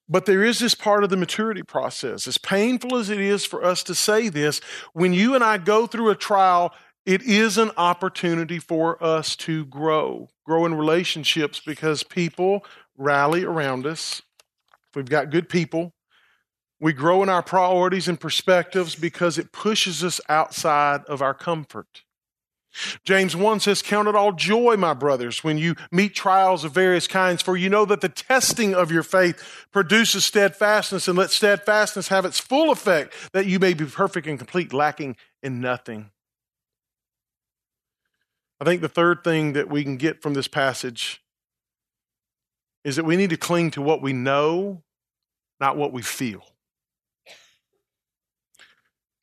[0.09, 2.27] But there is this part of the maturity process.
[2.27, 4.61] As painful as it is for us to say this,
[4.95, 6.73] when you and I go through a trial,
[7.05, 12.65] it is an opportunity for us to grow, grow in relationships because people
[12.97, 14.23] rally around us
[14.95, 15.95] We've got good people.
[16.81, 22.03] We grow in our priorities and perspectives because it pushes us outside of our comfort.
[23.03, 27.09] James 1 says, Count it all joy, my brothers, when you meet trials of various
[27.09, 32.09] kinds, for you know that the testing of your faith produces steadfastness, and let steadfastness
[32.09, 36.11] have its full effect, that you may be perfect and complete, lacking in nothing.
[38.61, 41.23] I think the third thing that we can get from this passage
[42.85, 44.83] is that we need to cling to what we know
[45.61, 46.43] not what we feel.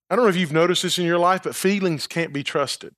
[0.09, 2.93] I don't know if you've noticed this in your life, but feelings can't be trusted.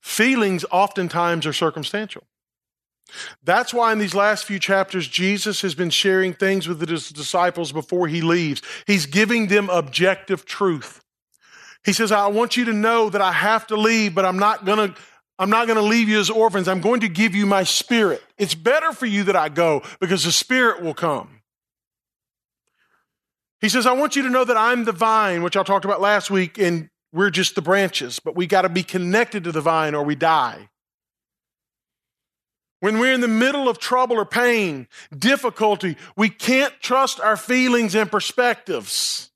[0.00, 2.24] Feelings oftentimes are circumstantial.
[3.42, 7.72] That's why in these last few chapters, Jesus has been sharing things with his disciples
[7.72, 8.62] before he leaves.
[8.86, 11.02] He's giving them objective truth.
[11.84, 14.64] He says, I want you to know that I have to leave, but I'm not
[14.64, 15.00] going to
[15.40, 16.68] I'm not going to leave you as orphans.
[16.68, 18.22] I'm going to give you my spirit.
[18.38, 21.40] It's better for you that I go because the spirit will come.
[23.60, 26.00] He says, I want you to know that I'm the vine, which I talked about
[26.00, 29.60] last week, and We're just the branches, but we got to be connected to the
[29.60, 30.68] vine or we die.
[32.78, 34.86] When we're in the middle of trouble or pain,
[35.16, 39.30] difficulty, we can't trust our feelings and perspectives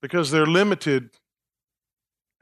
[0.00, 1.10] because they're limited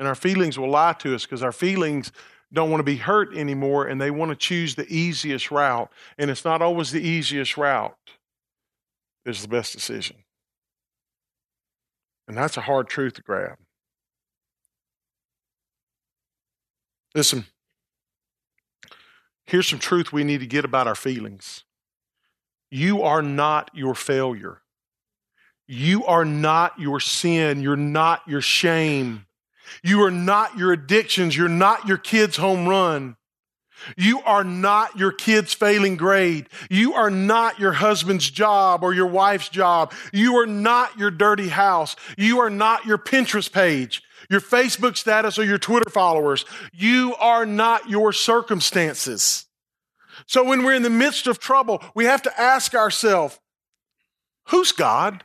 [0.02, 2.10] and our feelings will lie to us because our feelings
[2.52, 5.92] don't want to be hurt anymore and they want to choose the easiest route.
[6.18, 7.96] And it's not always the easiest route,
[9.24, 10.16] it's the best decision.
[12.26, 13.58] And that's a hard truth to grab.
[17.14, 17.44] Listen,
[19.46, 21.62] here's some truth we need to get about our feelings.
[22.72, 24.62] You are not your failure.
[25.68, 27.62] You are not your sin.
[27.62, 29.26] You're not your shame.
[29.82, 31.36] You are not your addictions.
[31.36, 33.16] You're not your kid's home run.
[33.96, 36.48] You are not your kid's failing grade.
[36.70, 39.92] You are not your husband's job or your wife's job.
[40.12, 41.96] You are not your dirty house.
[42.16, 46.44] You are not your Pinterest page, your Facebook status, or your Twitter followers.
[46.72, 49.46] You are not your circumstances.
[50.26, 53.40] So when we're in the midst of trouble, we have to ask ourselves,
[54.48, 55.24] who's God?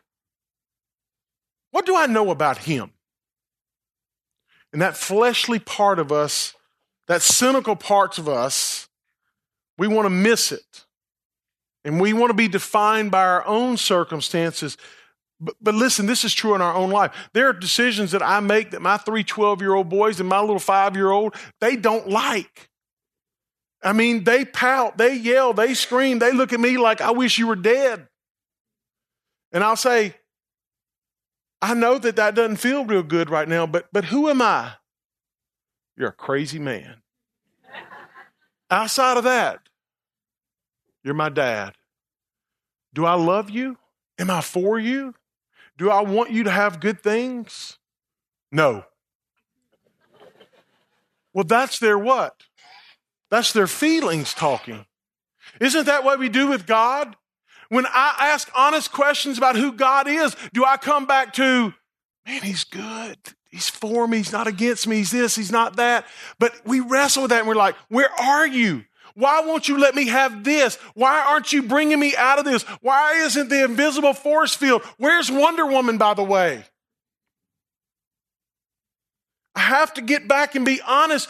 [1.72, 2.92] What do I know about him?
[4.78, 6.54] And that fleshly part of us,
[7.08, 8.88] that cynical parts of us,
[9.76, 10.86] we want to miss it.
[11.84, 14.78] And we want to be defined by our own circumstances.
[15.42, 17.12] But, but listen, this is true in our own life.
[17.34, 20.42] There are decisions that I make that my three 12 year old boys and my
[20.42, 22.70] little five year old, they don't like.
[23.82, 27.40] I mean, they pout, they yell, they scream, they look at me like, I wish
[27.40, 28.08] you were dead.
[29.52, 30.14] And I'll say,
[31.62, 34.74] I know that that doesn't feel real good right now, but, but who am I?
[35.96, 37.02] You're a crazy man.
[38.70, 39.62] Outside of that,
[41.04, 41.74] you're my dad.
[42.94, 43.78] Do I love you?
[44.20, 45.16] Am I for you?
[45.78, 47.78] Do I want you to have good things?
[48.52, 48.84] No.
[51.34, 52.44] Well, that's their what?
[53.30, 54.86] That's their feelings talking.
[55.62, 57.16] Isn't that what we do with God?
[57.70, 61.74] When I ask honest questions about who God is, do I come back to,
[62.26, 63.18] man, he's good.
[63.50, 64.18] He's for me.
[64.18, 64.98] He's not against me.
[64.98, 65.36] He's this.
[65.36, 66.06] He's not that.
[66.40, 68.86] But we wrestle with that and we're like, where are you?
[69.16, 70.76] Why won't you let me have this?
[70.94, 72.64] Why aren't you bringing me out of this?
[72.82, 74.84] Why isn't the invisible force field?
[74.98, 76.66] Where's Wonder Woman, by the way?
[79.56, 81.28] I have to get back and be honest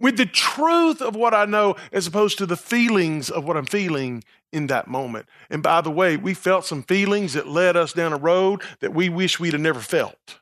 [0.00, 3.66] with the truth of what I know as opposed to the feelings of what I'm
[3.66, 5.26] feeling in that moment.
[5.48, 8.94] And by the way, we felt some feelings that led us down a road that
[8.94, 10.40] we wish we'd have never felt.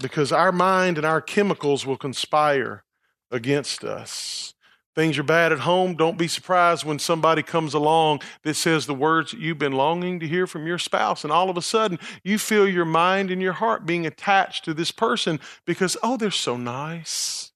[0.00, 2.84] Because our mind and our chemicals will conspire
[3.30, 4.53] against us.
[4.94, 5.96] Things are bad at home.
[5.96, 10.20] Don't be surprised when somebody comes along that says the words that you've been longing
[10.20, 11.24] to hear from your spouse.
[11.24, 14.74] And all of a sudden, you feel your mind and your heart being attached to
[14.74, 17.53] this person because, oh, they're so nice.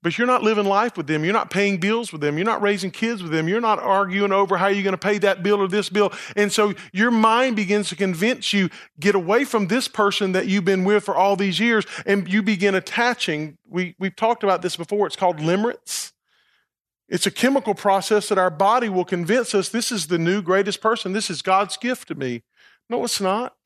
[0.00, 1.24] But you're not living life with them.
[1.24, 2.38] You're not paying bills with them.
[2.38, 3.48] You're not raising kids with them.
[3.48, 6.12] You're not arguing over how you're going to pay that bill or this bill.
[6.36, 8.70] And so your mind begins to convince you
[9.00, 12.44] get away from this person that you've been with for all these years and you
[12.44, 13.58] begin attaching.
[13.68, 15.08] We, we've talked about this before.
[15.08, 16.12] It's called limerence.
[17.08, 20.80] It's a chemical process that our body will convince us this is the new greatest
[20.80, 21.12] person.
[21.12, 22.42] This is God's gift to me.
[22.88, 23.56] No, it's not.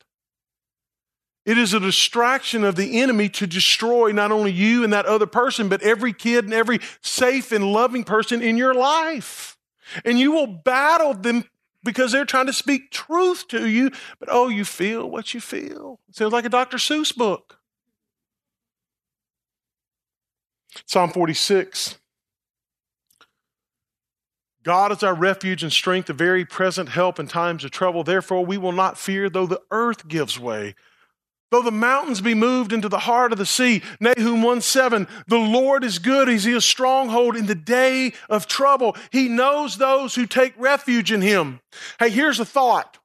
[1.45, 5.25] It is a distraction of the enemy to destroy not only you and that other
[5.25, 9.57] person, but every kid and every safe and loving person in your life.
[10.05, 11.43] And you will battle them
[11.83, 15.99] because they're trying to speak truth to you, but oh, you feel what you feel.
[16.07, 16.77] It sounds like a Dr.
[16.77, 17.59] Seuss book.
[20.85, 21.97] Psalm 46.
[24.63, 28.05] God is our refuge and strength, a very present help in times of trouble.
[28.05, 30.75] Therefore, we will not fear though the earth gives way
[31.53, 35.37] Though the mountains be moved into the heart of the sea, Nahum 1 7, the
[35.37, 36.27] Lord is good.
[36.27, 38.97] He's a stronghold in the day of trouble.
[39.11, 41.59] He knows those who take refuge in him.
[41.99, 42.97] Hey, here's a thought.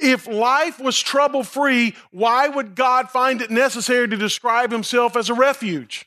[0.00, 5.30] If life was trouble free, why would God find it necessary to describe himself as
[5.30, 6.04] a refuge?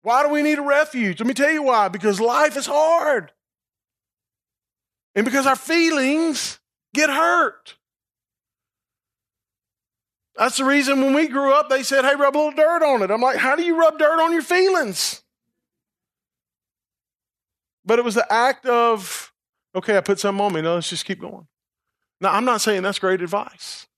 [0.00, 1.20] Why do we need a refuge?
[1.20, 1.88] Let me tell you why.
[1.88, 3.32] Because life is hard.
[5.14, 6.58] And because our feelings
[6.94, 7.74] get hurt.
[10.38, 13.02] That's the reason when we grew up, they said, hey, rub a little dirt on
[13.02, 13.10] it.
[13.10, 15.24] I'm like, how do you rub dirt on your feelings?
[17.84, 19.32] But it was the act of,
[19.74, 20.60] okay, I put something on me.
[20.60, 21.48] Now let's just keep going.
[22.20, 23.88] Now, I'm not saying that's great advice.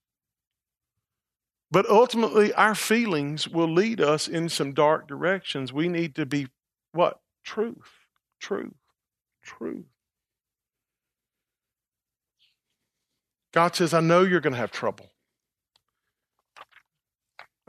[1.69, 5.71] But ultimately, our feelings will lead us in some dark directions.
[5.71, 6.47] We need to be
[6.91, 7.19] what?
[7.43, 8.07] Truth,
[8.39, 8.73] truth,
[9.43, 9.85] truth.
[13.53, 15.10] God says, I know you're going to have trouble.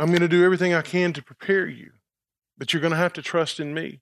[0.03, 1.93] I'm going to do everything I can to prepare you,
[2.59, 4.01] but you're going to have to trust in me.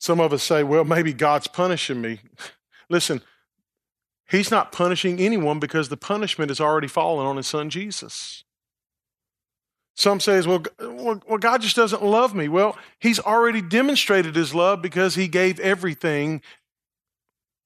[0.00, 2.18] Some of us say, well, maybe God's punishing me.
[2.90, 3.22] Listen,
[4.28, 8.42] He's not punishing anyone because the punishment has already fallen on His Son Jesus.
[9.94, 12.48] Some says, well, well, God just doesn't love me.
[12.48, 16.42] Well, He's already demonstrated His love because He gave everything.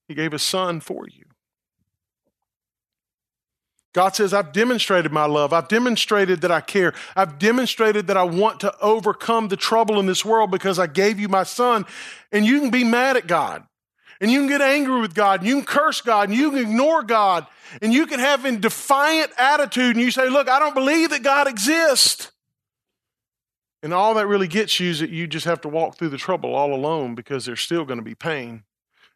[0.07, 1.32] He gave His Son for you.
[3.93, 5.53] God says, I've demonstrated my love.
[5.53, 6.95] I've demonstrated that I care.
[7.15, 11.21] I've demonstrated that I want to overcome the trouble in this world because I gave
[11.21, 11.85] you my son.
[12.31, 13.65] And you can be mad at God.
[14.21, 15.41] And you can get angry with God.
[15.41, 16.31] And you can curse God.
[16.31, 17.47] And you can ignore God.
[17.83, 19.97] And you can have a defiant attitude.
[19.97, 22.31] And you say, Look, I don't believe that God exists.
[23.83, 26.19] And all that really gets you is that you just have to walk through the
[26.19, 28.63] trouble all alone because there's still going to be pain.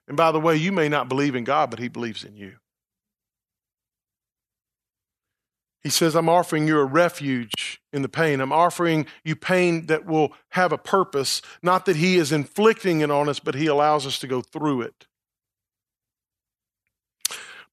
[0.08, 2.56] And by the way, you may not believe in God, but He believes in you.
[5.82, 8.40] He says, I'm offering you a refuge in the pain.
[8.40, 13.10] I'm offering you pain that will have a purpose, not that He is inflicting it
[13.10, 15.06] on us, but He allows us to go through it.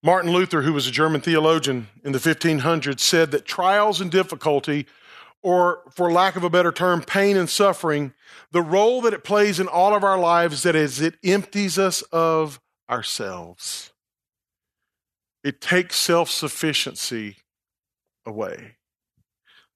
[0.03, 4.85] Martin Luther, who was a German theologian in the 1500s, said that trials and difficulty,
[5.41, 8.13] or for lack of a better term, pain and suffering,
[8.51, 12.01] the role that it plays in all of our lives that is it empties us
[12.11, 13.93] of ourselves.
[15.41, 17.37] It takes self sufficiency
[18.25, 18.75] away.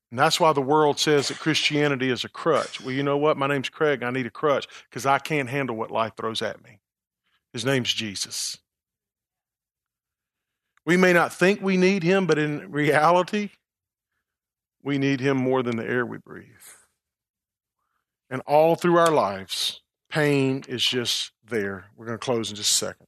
[0.10, 2.80] And that's why the world says that Christianity is a crutch.
[2.80, 3.38] Well, you know what?
[3.38, 4.04] My name's Craig.
[4.04, 6.80] I need a crutch because I can't handle what life throws at me.
[7.52, 8.58] His name's Jesus.
[10.86, 13.50] We may not think we need him, but in reality,
[14.82, 16.45] we need him more than the air we breathe.
[18.30, 21.88] And all through our lives, pain is just there.
[21.98, 23.08] We're going to close in just a second.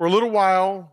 [0.00, 0.92] for a little while,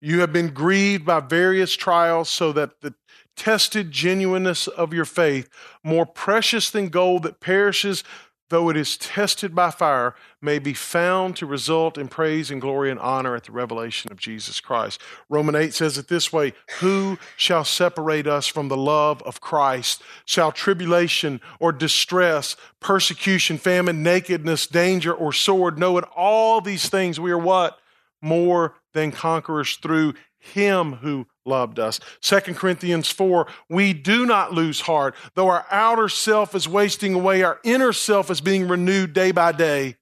[0.00, 2.92] you have been grieved by various trials, so that the
[3.36, 5.48] tested genuineness of your faith,
[5.84, 8.02] more precious than gold that perishes,
[8.50, 12.90] though it is tested by fire, may be found to result in praise and glory
[12.90, 15.00] and honor at the revelation of Jesus Christ.
[15.28, 20.02] Romans 8 says it this way Who shall separate us from the love of Christ?
[20.24, 25.78] Shall tribulation or distress, persecution, famine, nakedness, danger, or sword?
[25.78, 27.77] No, in all these things we are what?
[28.20, 31.98] More than conquerors through him who loved us.
[32.20, 35.14] 2 Corinthians 4, we do not lose heart.
[35.34, 39.52] Though our outer self is wasting away, our inner self is being renewed day by
[39.52, 39.96] day.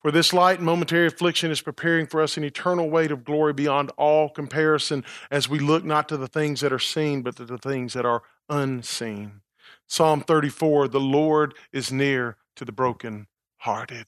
[0.00, 3.52] For this light and momentary affliction is preparing for us an eternal weight of glory
[3.52, 7.44] beyond all comparison as we look not to the things that are seen, but to
[7.44, 9.40] the things that are unseen.
[9.88, 14.06] Psalm 34, the Lord is near to the broken-hearted.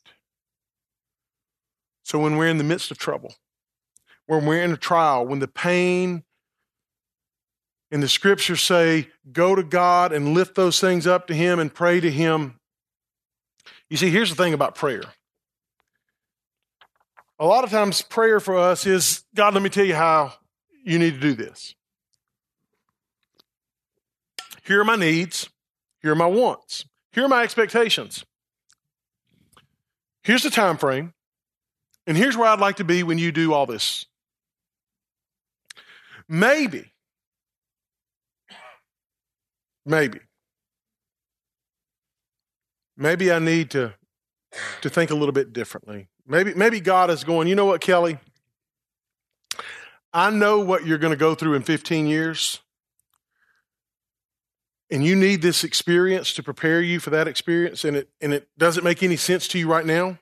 [2.09, 3.35] So when we're in the midst of trouble,
[4.25, 6.25] when we're in a trial, when the pain
[7.91, 11.73] and the scriptures say, go to God and lift those things up to Him and
[11.73, 12.59] pray to Him.
[13.91, 15.03] You see, here's the thing about prayer.
[17.39, 20.33] A lot of times, prayer for us is God, let me tell you how
[20.87, 21.75] you need to do this.
[24.65, 25.51] Here are my needs.
[26.01, 26.87] Here are my wants.
[27.13, 28.25] Here are my expectations.
[30.23, 31.13] Here's the time frame.
[32.09, 34.07] And here's where I'd like to be when you do all this.
[36.27, 36.91] Maybe,
[39.85, 40.21] maybe,
[42.97, 43.93] maybe I need to,
[44.81, 46.09] to think a little bit differently.
[46.27, 48.19] Maybe, maybe God is going, you know what, Kelly?
[50.11, 52.61] I know what you're going to go through in 15 years.
[54.91, 58.49] And you need this experience to prepare you for that experience, and it, and it
[58.57, 60.19] doesn't make any sense to you right now.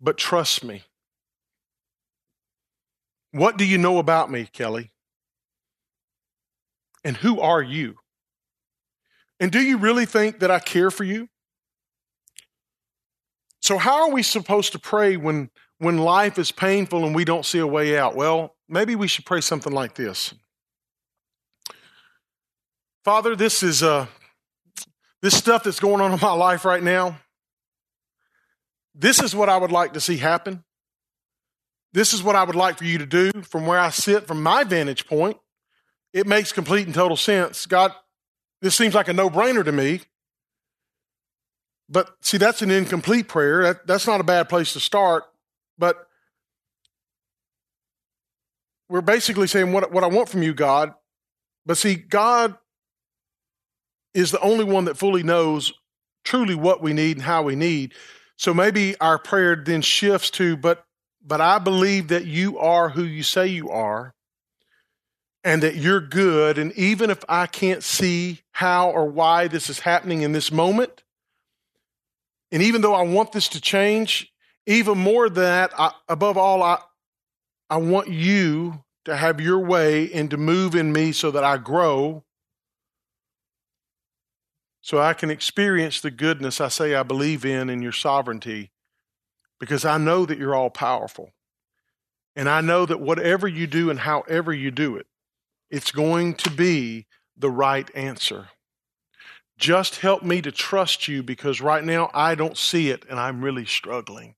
[0.00, 0.82] But trust me.
[3.32, 4.92] What do you know about me, Kelly?
[7.04, 7.96] And who are you?
[9.40, 11.28] And do you really think that I care for you?
[13.60, 17.44] So, how are we supposed to pray when, when life is painful and we don't
[17.44, 18.14] see a way out?
[18.14, 20.34] Well, maybe we should pray something like this
[23.04, 24.06] Father, this is uh,
[25.20, 27.18] this stuff that's going on in my life right now.
[28.94, 30.64] This is what I would like to see happen.
[31.92, 34.42] This is what I would like for you to do from where I sit, from
[34.42, 35.36] my vantage point.
[36.12, 37.66] It makes complete and total sense.
[37.66, 37.92] God,
[38.62, 40.00] this seems like a no brainer to me.
[41.88, 43.62] But see, that's an incomplete prayer.
[43.62, 45.24] That, that's not a bad place to start.
[45.78, 46.08] But
[48.88, 50.94] we're basically saying what, what I want from you, God.
[51.66, 52.56] But see, God
[54.14, 55.72] is the only one that fully knows
[56.24, 57.94] truly what we need and how we need.
[58.36, 60.84] So maybe our prayer then shifts to, but
[61.26, 64.14] but I believe that you are who you say you are
[65.42, 66.58] and that you're good.
[66.58, 71.02] And even if I can't see how or why this is happening in this moment,
[72.52, 74.32] and even though I want this to change,
[74.66, 76.78] even more than that, I, above all, I,
[77.70, 81.56] I want you to have your way and to move in me so that I
[81.56, 82.24] grow,
[84.84, 88.70] so I can experience the goodness I say I believe in in your sovereignty,
[89.58, 91.32] because I know that you're all powerful.
[92.36, 95.06] And I know that whatever you do and however you do it,
[95.70, 98.48] it's going to be the right answer.
[99.56, 103.42] Just help me to trust you because right now I don't see it and I'm
[103.42, 104.34] really struggling.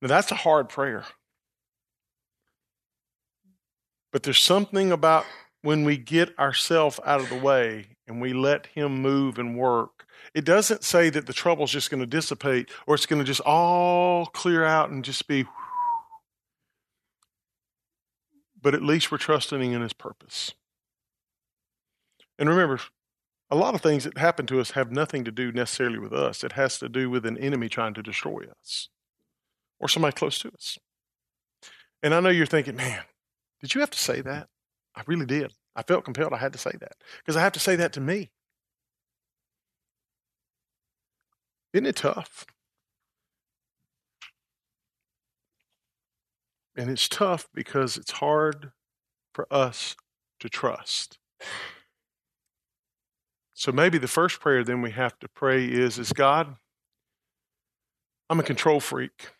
[0.00, 1.04] Now, that's a hard prayer.
[4.12, 5.24] But there's something about
[5.64, 10.04] when we get ourselves out of the way and we let Him move and work.
[10.34, 13.40] It doesn't say that the trouble's just going to dissipate or it's going to just
[13.40, 15.46] all clear out and just be.
[18.60, 20.52] But at least we're trusting in His purpose.
[22.38, 22.80] And remember,
[23.50, 26.44] a lot of things that happen to us have nothing to do necessarily with us.
[26.44, 28.90] It has to do with an enemy trying to destroy us
[29.80, 30.78] or somebody close to us.
[32.02, 33.00] And I know you're thinking, man,
[33.62, 34.48] did you have to say that?
[34.96, 35.52] I really did.
[35.76, 38.00] I felt compelled I had to say that because I have to say that to
[38.00, 38.30] me.
[41.72, 42.46] Isn't it tough?
[46.76, 48.72] And it's tough because it's hard
[49.32, 49.96] for us
[50.40, 51.18] to trust.
[53.54, 56.56] So maybe the first prayer then we have to pray is is God,
[58.28, 59.33] I'm a control freak.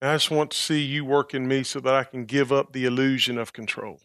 [0.00, 2.52] And I just want to see you work in me so that I can give
[2.52, 4.00] up the illusion of control.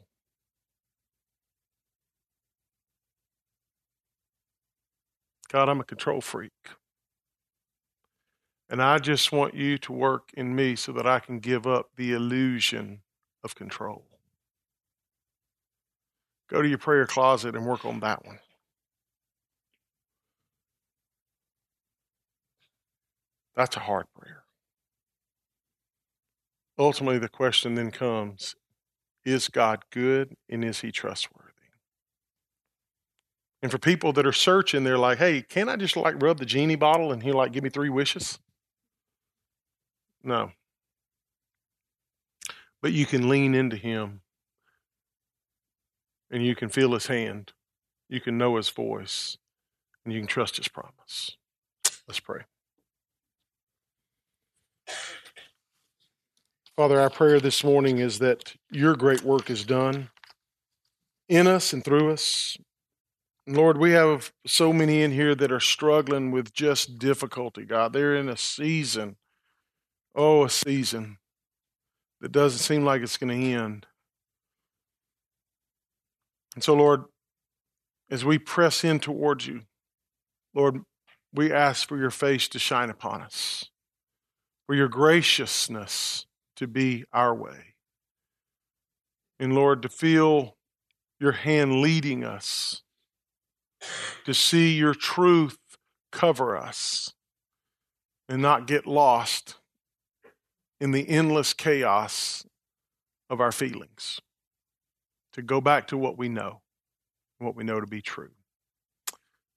[5.52, 6.52] God, I'm a control freak.
[8.70, 11.90] And I just want you to work in me so that I can give up
[11.98, 13.02] the illusion
[13.44, 14.06] of control.
[16.50, 18.40] Go to your prayer closet and work on that one.
[23.58, 24.41] That's a hard prayer.
[26.78, 28.56] Ultimately, the question then comes
[29.24, 31.52] is God good and is he trustworthy?
[33.62, 36.46] And for people that are searching, they're like, hey, can't I just like rub the
[36.46, 38.40] genie bottle and he'll like give me three wishes?
[40.24, 40.52] No.
[42.82, 44.22] But you can lean into him
[46.32, 47.52] and you can feel his hand,
[48.10, 49.38] you can know his voice,
[50.04, 51.38] and you can trust his promise.
[52.08, 52.42] Let's pray.
[56.82, 60.10] Father, our prayer this morning is that your great work is done
[61.30, 62.58] in us and through us.
[63.46, 67.94] Lord, we have so many in here that are struggling with just difficulty, God.
[67.94, 69.18] They're in a season,
[70.16, 71.20] oh, a season
[72.20, 73.86] that doesn't seem like it's going to end.
[76.56, 77.04] And so, Lord,
[78.10, 79.62] as we press in towards you,
[80.56, 80.82] Lord,
[81.32, 83.66] we ask for your face to shine upon us,
[84.66, 86.26] for your graciousness
[86.62, 87.74] to be our way.
[89.40, 90.56] And Lord, to feel
[91.20, 92.84] your hand leading us,
[94.26, 95.58] to see your truth
[96.12, 97.16] cover us,
[98.30, 99.56] and not get lost
[100.80, 102.46] in the endless chaos
[103.28, 104.22] of our feelings
[105.34, 106.62] to go back to what we know,
[107.40, 108.30] what we know to be true.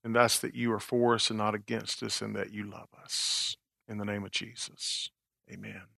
[0.02, 2.88] And that's that you are for us and not against us, and that you love
[2.98, 3.58] us.
[3.88, 5.10] In the name of Jesus,
[5.52, 5.84] amen.